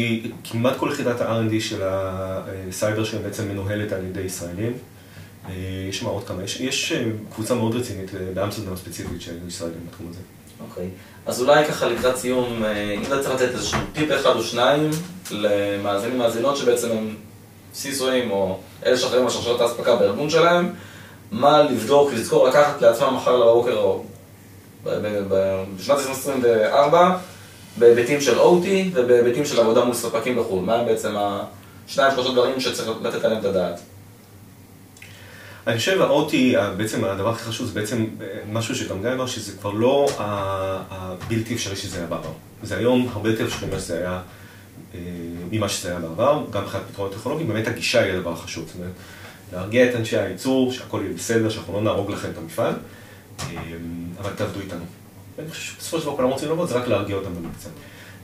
כמעט 0.44 0.76
כל 0.76 0.90
יחידת 0.92 1.20
ה-R&D 1.20 1.60
של 1.60 1.80
הסייבר 1.82 3.04
שלהם 3.04 3.22
בעצם 3.22 3.48
מנוהלת 3.48 3.92
על 3.92 4.04
ידי 4.04 4.20
ישראלים. 4.20 4.72
אה, 5.48 5.54
יש 5.88 5.98
שם 5.98 6.06
עוד 6.06 6.24
כמה, 6.24 6.44
יש, 6.44 6.60
יש 6.60 6.92
אה, 6.92 7.04
קבוצה 7.34 7.54
מאוד 7.54 7.74
רצינית 7.74 8.14
אה, 8.14 8.20
באמסטרדם 8.34 8.76
ספציפית 8.76 9.20
של 9.20 9.36
ישראלים 9.48 9.86
בתחום 9.88 10.06
הזה. 10.10 10.18
אוקיי. 10.68 10.88
אז 11.26 11.42
אולי 11.42 11.64
ככה 11.64 11.88
לקראת 11.88 12.16
סיום, 12.16 12.64
אם 12.96 13.02
אתה 13.02 13.22
צריך 13.22 13.34
לתת 13.34 13.54
איזשהו 13.54 13.78
טיפ 13.92 14.10
אחד 14.10 14.36
או 14.36 14.42
שניים 14.42 14.90
למאזינים 15.30 16.20
ומאזינות 16.20 16.56
שבעצם 16.56 16.90
הם 16.90 17.14
סיסואים 17.74 18.30
או 18.30 18.58
אלה 18.86 18.96
שאחראים 18.96 19.24
על 19.24 19.30
שרשרת 19.30 19.60
האספקה 19.60 19.96
בארגון 19.96 20.30
שלהם, 20.30 20.72
מה 21.30 21.62
לבדוק, 21.62 22.12
לזכור, 22.12 22.48
לקחת 22.48 22.82
לעצמם 22.82 23.14
מחר 23.16 23.36
לבוקר 23.36 23.76
או 23.76 24.04
בשנת 24.84 25.98
2024 25.98 27.18
בהיבטים 27.76 28.20
של 28.20 28.38
OT 28.38 28.66
ובהיבטים 28.92 29.44
של 29.44 29.60
עבודה 29.60 29.84
מול 29.84 29.94
ספקים 29.94 30.36
בחו"ל. 30.36 30.64
מה 30.64 30.84
בעצם 30.84 31.14
השניים 31.16 32.12
שלושה 32.14 32.32
דברים 32.32 32.60
שצריך 32.60 32.90
לתת 33.02 33.24
עליהם 33.24 33.40
את 33.40 33.44
הדעת? 33.44 33.80
אני 35.66 35.78
חושב 35.78 36.00
ה-OT, 36.00 36.34
בעצם 36.76 37.04
הדבר 37.04 37.30
הכי 37.30 37.44
חשוב 37.44 37.66
זה 37.66 37.80
בעצם 37.80 38.06
אה, 38.20 38.26
משהו 38.52 38.76
שגם 38.76 39.02
גיא 39.02 39.12
אמר 39.12 39.26
שזה 39.26 39.52
כבר 39.58 39.70
לא 39.70 40.08
הבלתי 40.90 41.54
אפשרי 41.54 41.76
שזה 41.76 41.98
היה 41.98 42.06
בעבר. 42.06 42.32
זה 42.62 42.76
היום 42.76 43.08
הרבה 43.12 43.30
יותר 43.30 43.46
אפשרי 43.46 43.68
ממה 43.68 43.78
שזה 43.78 43.98
היה, 43.98 44.20
אה, 44.94 45.00
ממה 45.52 45.68
שזה 45.68 45.90
היה 45.90 46.00
בעבר, 46.00 46.44
גם 46.50 46.62
מבחינת 46.62 46.82
פתרונות 46.92 47.14
טכנולוגיים, 47.14 47.48
באמת 47.48 47.68
הגישה 47.68 48.02
היא 48.02 48.12
הדבר 48.12 48.32
החשוב. 48.32 48.66
זאת 48.66 48.76
אומרת, 48.76 48.92
להרגיע 49.52 49.90
את 49.90 49.94
אנשי 49.96 50.18
הייצור, 50.18 50.72
שהכל 50.72 51.00
יהיה 51.04 51.14
בסדר, 51.14 51.48
שאנחנו 51.48 51.72
לא 51.72 51.80
נהרוג 51.80 52.10
לכם 52.10 52.30
את 52.30 52.38
המפעל, 52.38 52.74
אה, 53.40 53.46
אבל 54.20 54.30
תעבדו 54.30 54.60
איתנו. 54.60 54.84
אני 55.38 55.50
חושב 55.50 55.62
שבסופו 55.62 55.98
של 55.98 56.04
דבר 56.04 56.16
כולם 56.16 56.28
רוצים 56.28 56.48
לעבוד, 56.48 56.68
זה 56.68 56.74
רק 56.74 56.88
להרגיע 56.88 57.16
אותם 57.16 57.34
באמת 57.34 57.56
קצת. 57.58 57.70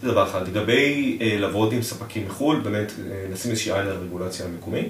זה 0.03 0.09
דבר 0.09 0.29
אחד. 0.31 0.49
לגבי 0.49 1.19
לעבוד 1.21 1.73
עם 1.73 1.83
ספקים 1.83 2.27
מחו"ל, 2.27 2.61
באמת 2.61 2.93
לשים 3.33 3.51
איזושהי 3.51 3.73
עין 3.73 3.87
על 3.87 3.97
רגולציה 3.97 4.47
מקומית, 4.59 4.89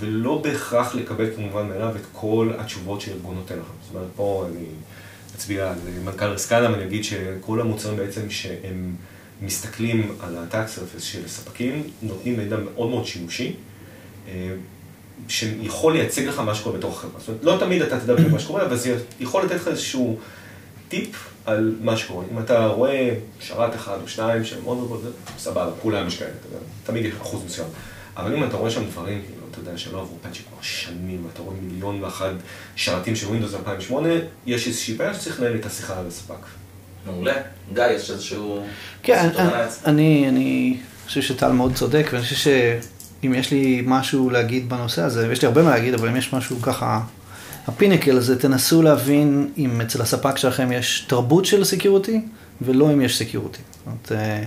ולא 0.00 0.40
בהכרח 0.44 0.94
לקבל 0.94 1.26
כמובן 1.36 1.68
מאליו 1.68 1.96
את 1.96 2.06
כל 2.12 2.50
התשובות 2.58 3.00
שהארגון 3.00 3.34
נותן 3.34 3.54
לכם. 3.54 3.72
זאת 3.86 3.94
אומרת, 3.94 4.08
פה 4.16 4.46
אני 4.50 4.64
אצביע 5.36 5.70
על 5.70 5.78
מנכ"ל 6.04 6.24
רסקאנה 6.24 6.72
ואני 6.72 6.84
אגיד 6.84 7.04
שכל 7.04 7.60
המוצרים 7.60 7.96
בעצם 7.96 8.30
שהם 8.30 8.94
מסתכלים 9.42 10.16
על 10.20 10.36
ה-tax 10.36 10.78
surface 10.78 11.02
של 11.02 11.24
הספקים, 11.24 11.82
נותנים 12.02 12.36
מידע 12.36 12.56
מאוד 12.56 12.90
מאוד 12.90 13.06
שימושי. 13.06 13.56
שיכול 15.28 15.92
לייצג 15.92 16.24
לך 16.24 16.38
מה 16.38 16.54
שקורה 16.54 16.78
בתוך 16.78 16.98
החברה. 16.98 17.20
זאת 17.20 17.28
אומרת, 17.28 17.44
לא 17.44 17.56
תמיד 17.60 17.82
אתה 17.82 18.00
תדע 18.00 18.14
בדיוק 18.14 18.32
מה 18.32 18.38
שקורה, 18.38 18.66
אבל 18.66 18.76
זה 18.76 18.98
יכול 19.20 19.44
לתת 19.44 19.54
לך 19.54 19.68
איזשהו 19.68 20.18
טיפ 20.88 21.28
על 21.46 21.76
מה 21.80 21.96
שקורה. 21.96 22.24
אם 22.32 22.38
אתה 22.38 22.66
רואה 22.66 23.14
שרת 23.40 23.74
אחד 23.74 23.98
או 24.02 24.08
שניים 24.08 24.44
שהם 24.44 24.62
מאוד 24.62 24.76
מאוד, 24.76 25.12
סבבה, 25.38 25.70
כולם 25.82 26.06
יש 26.06 26.18
כאלה, 26.18 26.30
תמיד 26.84 27.04
יש 27.04 27.14
אחוז 27.20 27.44
מסוים. 27.44 27.68
אבל 28.16 28.34
אם 28.34 28.44
אתה 28.44 28.56
רואה 28.56 28.70
שם 28.70 28.84
דברים, 28.84 29.22
אתה 29.50 29.58
יודע, 29.58 29.78
שלא 29.78 30.00
עברו 30.00 30.16
פאנצ'י 30.22 30.38
כבר 30.38 30.62
שנים, 30.62 31.26
ואתה 31.26 31.42
רואה 31.42 31.56
מיליון 31.62 32.02
ואחד 32.02 32.32
שרתים 32.76 33.16
של 33.16 33.26
Windows 33.26 33.56
2008, 33.56 34.08
יש 34.46 34.66
איזושהי 34.66 34.94
בעיה 34.94 35.14
שצריך 35.14 35.40
לנהל 35.40 35.56
את 35.56 35.66
השיחה 35.66 35.98
על 35.98 36.06
הספק. 36.06 36.46
מעולה. 37.06 37.34
גיא, 37.74 37.84
יש 37.84 38.10
איזשהו... 38.10 38.66
כן, 39.02 39.28
אני, 39.86 40.28
אני 40.28 40.76
חושב 41.06 41.22
שטל 41.22 41.52
מאוד 41.52 41.74
צודק, 41.74 42.08
ואני 42.12 42.22
חושב 42.22 42.36
שאם 42.36 43.34
יש 43.34 43.50
לי 43.50 43.82
משהו 43.86 44.30
להגיד 44.30 44.68
בנושא 44.68 45.02
הזה, 45.02 45.28
ויש 45.28 45.42
לי 45.42 45.46
הרבה 45.48 45.62
מה 45.62 45.70
להגיד, 45.70 45.94
אבל 45.94 46.08
אם 46.08 46.16
יש 46.16 46.32
משהו 46.32 46.62
ככה 46.62 47.00
הפינקל 47.66 48.16
הזה, 48.16 48.38
תנסו 48.38 48.82
להבין 48.82 49.48
אם 49.58 49.80
אצל 49.80 50.02
הספק 50.02 50.36
שלכם 50.36 50.72
יש 50.72 51.04
תרבות 51.08 51.44
של 51.44 51.64
סקיורטי, 51.64 52.20
ולא 52.62 52.92
אם 52.92 53.00
יש 53.00 53.18
סקיורטי. 53.18 53.58
זאת 53.72 53.86
אומרת, 53.86 54.12
אה, 54.12 54.44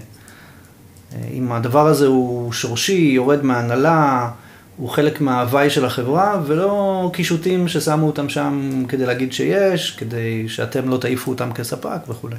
אה, 1.16 1.28
אם 1.34 1.52
הדבר 1.52 1.88
הזה 1.88 2.08
הוא 2.08 2.54
שורשי, 2.54 3.12
יורד 3.14 3.44
מהנהלה, 3.44 4.30
הוא 4.78 4.90
חלק 4.90 5.22
מההוואי 5.22 5.70
של 5.70 5.86
החברה, 5.86 6.42
ולא 6.46 7.10
קישוטים 7.14 7.68
ששמו 7.68 8.08
אותם 8.08 8.30
שם 8.30 8.84
כדי 8.88 9.06
להגיד 9.06 9.34
שיש, 9.34 9.92
כדי 9.92 10.50
שאתם 10.50 10.90
לא 10.90 10.98
תעיפו 10.98 11.32
אותם 11.32 11.54
כספק 11.54 12.00
וכולי. 12.08 12.36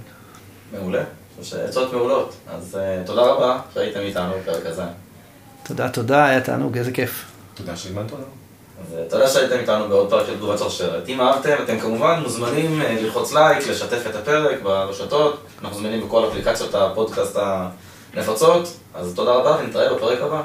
מעולה. 0.73 1.05
חושב 1.43 1.57
שעצות 1.57 1.93
מעולות. 1.93 2.35
אז 2.49 2.79
uh, 2.79 3.07
תודה 3.07 3.23
רבה 3.23 3.61
שהייתם 3.75 4.01
איתנו 4.01 4.33
בפרק 4.43 4.67
הזה. 4.67 4.83
תודה, 5.63 5.89
תודה, 5.89 6.25
היה 6.25 6.41
תענוג, 6.41 6.79
איזה 6.79 6.93
כיף. 6.93 7.25
תודה 7.55 7.77
שהזמנת 7.77 8.11
אותנו. 8.11 8.25
אז 8.81 8.95
uh, 8.95 9.11
תודה 9.11 9.29
שהייתם 9.29 9.59
איתנו 9.59 9.89
בעוד 9.89 10.11
פרק 10.11 10.27
של 10.27 10.37
תגובת 10.37 10.59
שרשרת. 10.59 11.09
אם 11.09 11.21
אהבתם, 11.21 11.57
אתם 11.65 11.81
כמובן 11.81 12.21
מוזמנים 12.23 12.81
ללחוץ 12.81 13.33
לייק, 13.33 13.69
לשתף 13.69 14.07
את 14.11 14.15
הפרק 14.15 14.63
ברשתות. 14.63 15.45
אנחנו 15.63 15.79
זמינים 15.79 16.07
בכל 16.07 16.29
אפליקציות 16.29 16.75
הפודקאסט 16.75 17.39
הנפוצות. 18.15 18.77
אז 18.95 19.13
תודה 19.15 19.33
רבה 19.33 19.57
ונתראה 19.61 19.95
בפרק 19.95 20.21
הבא. 20.21 20.43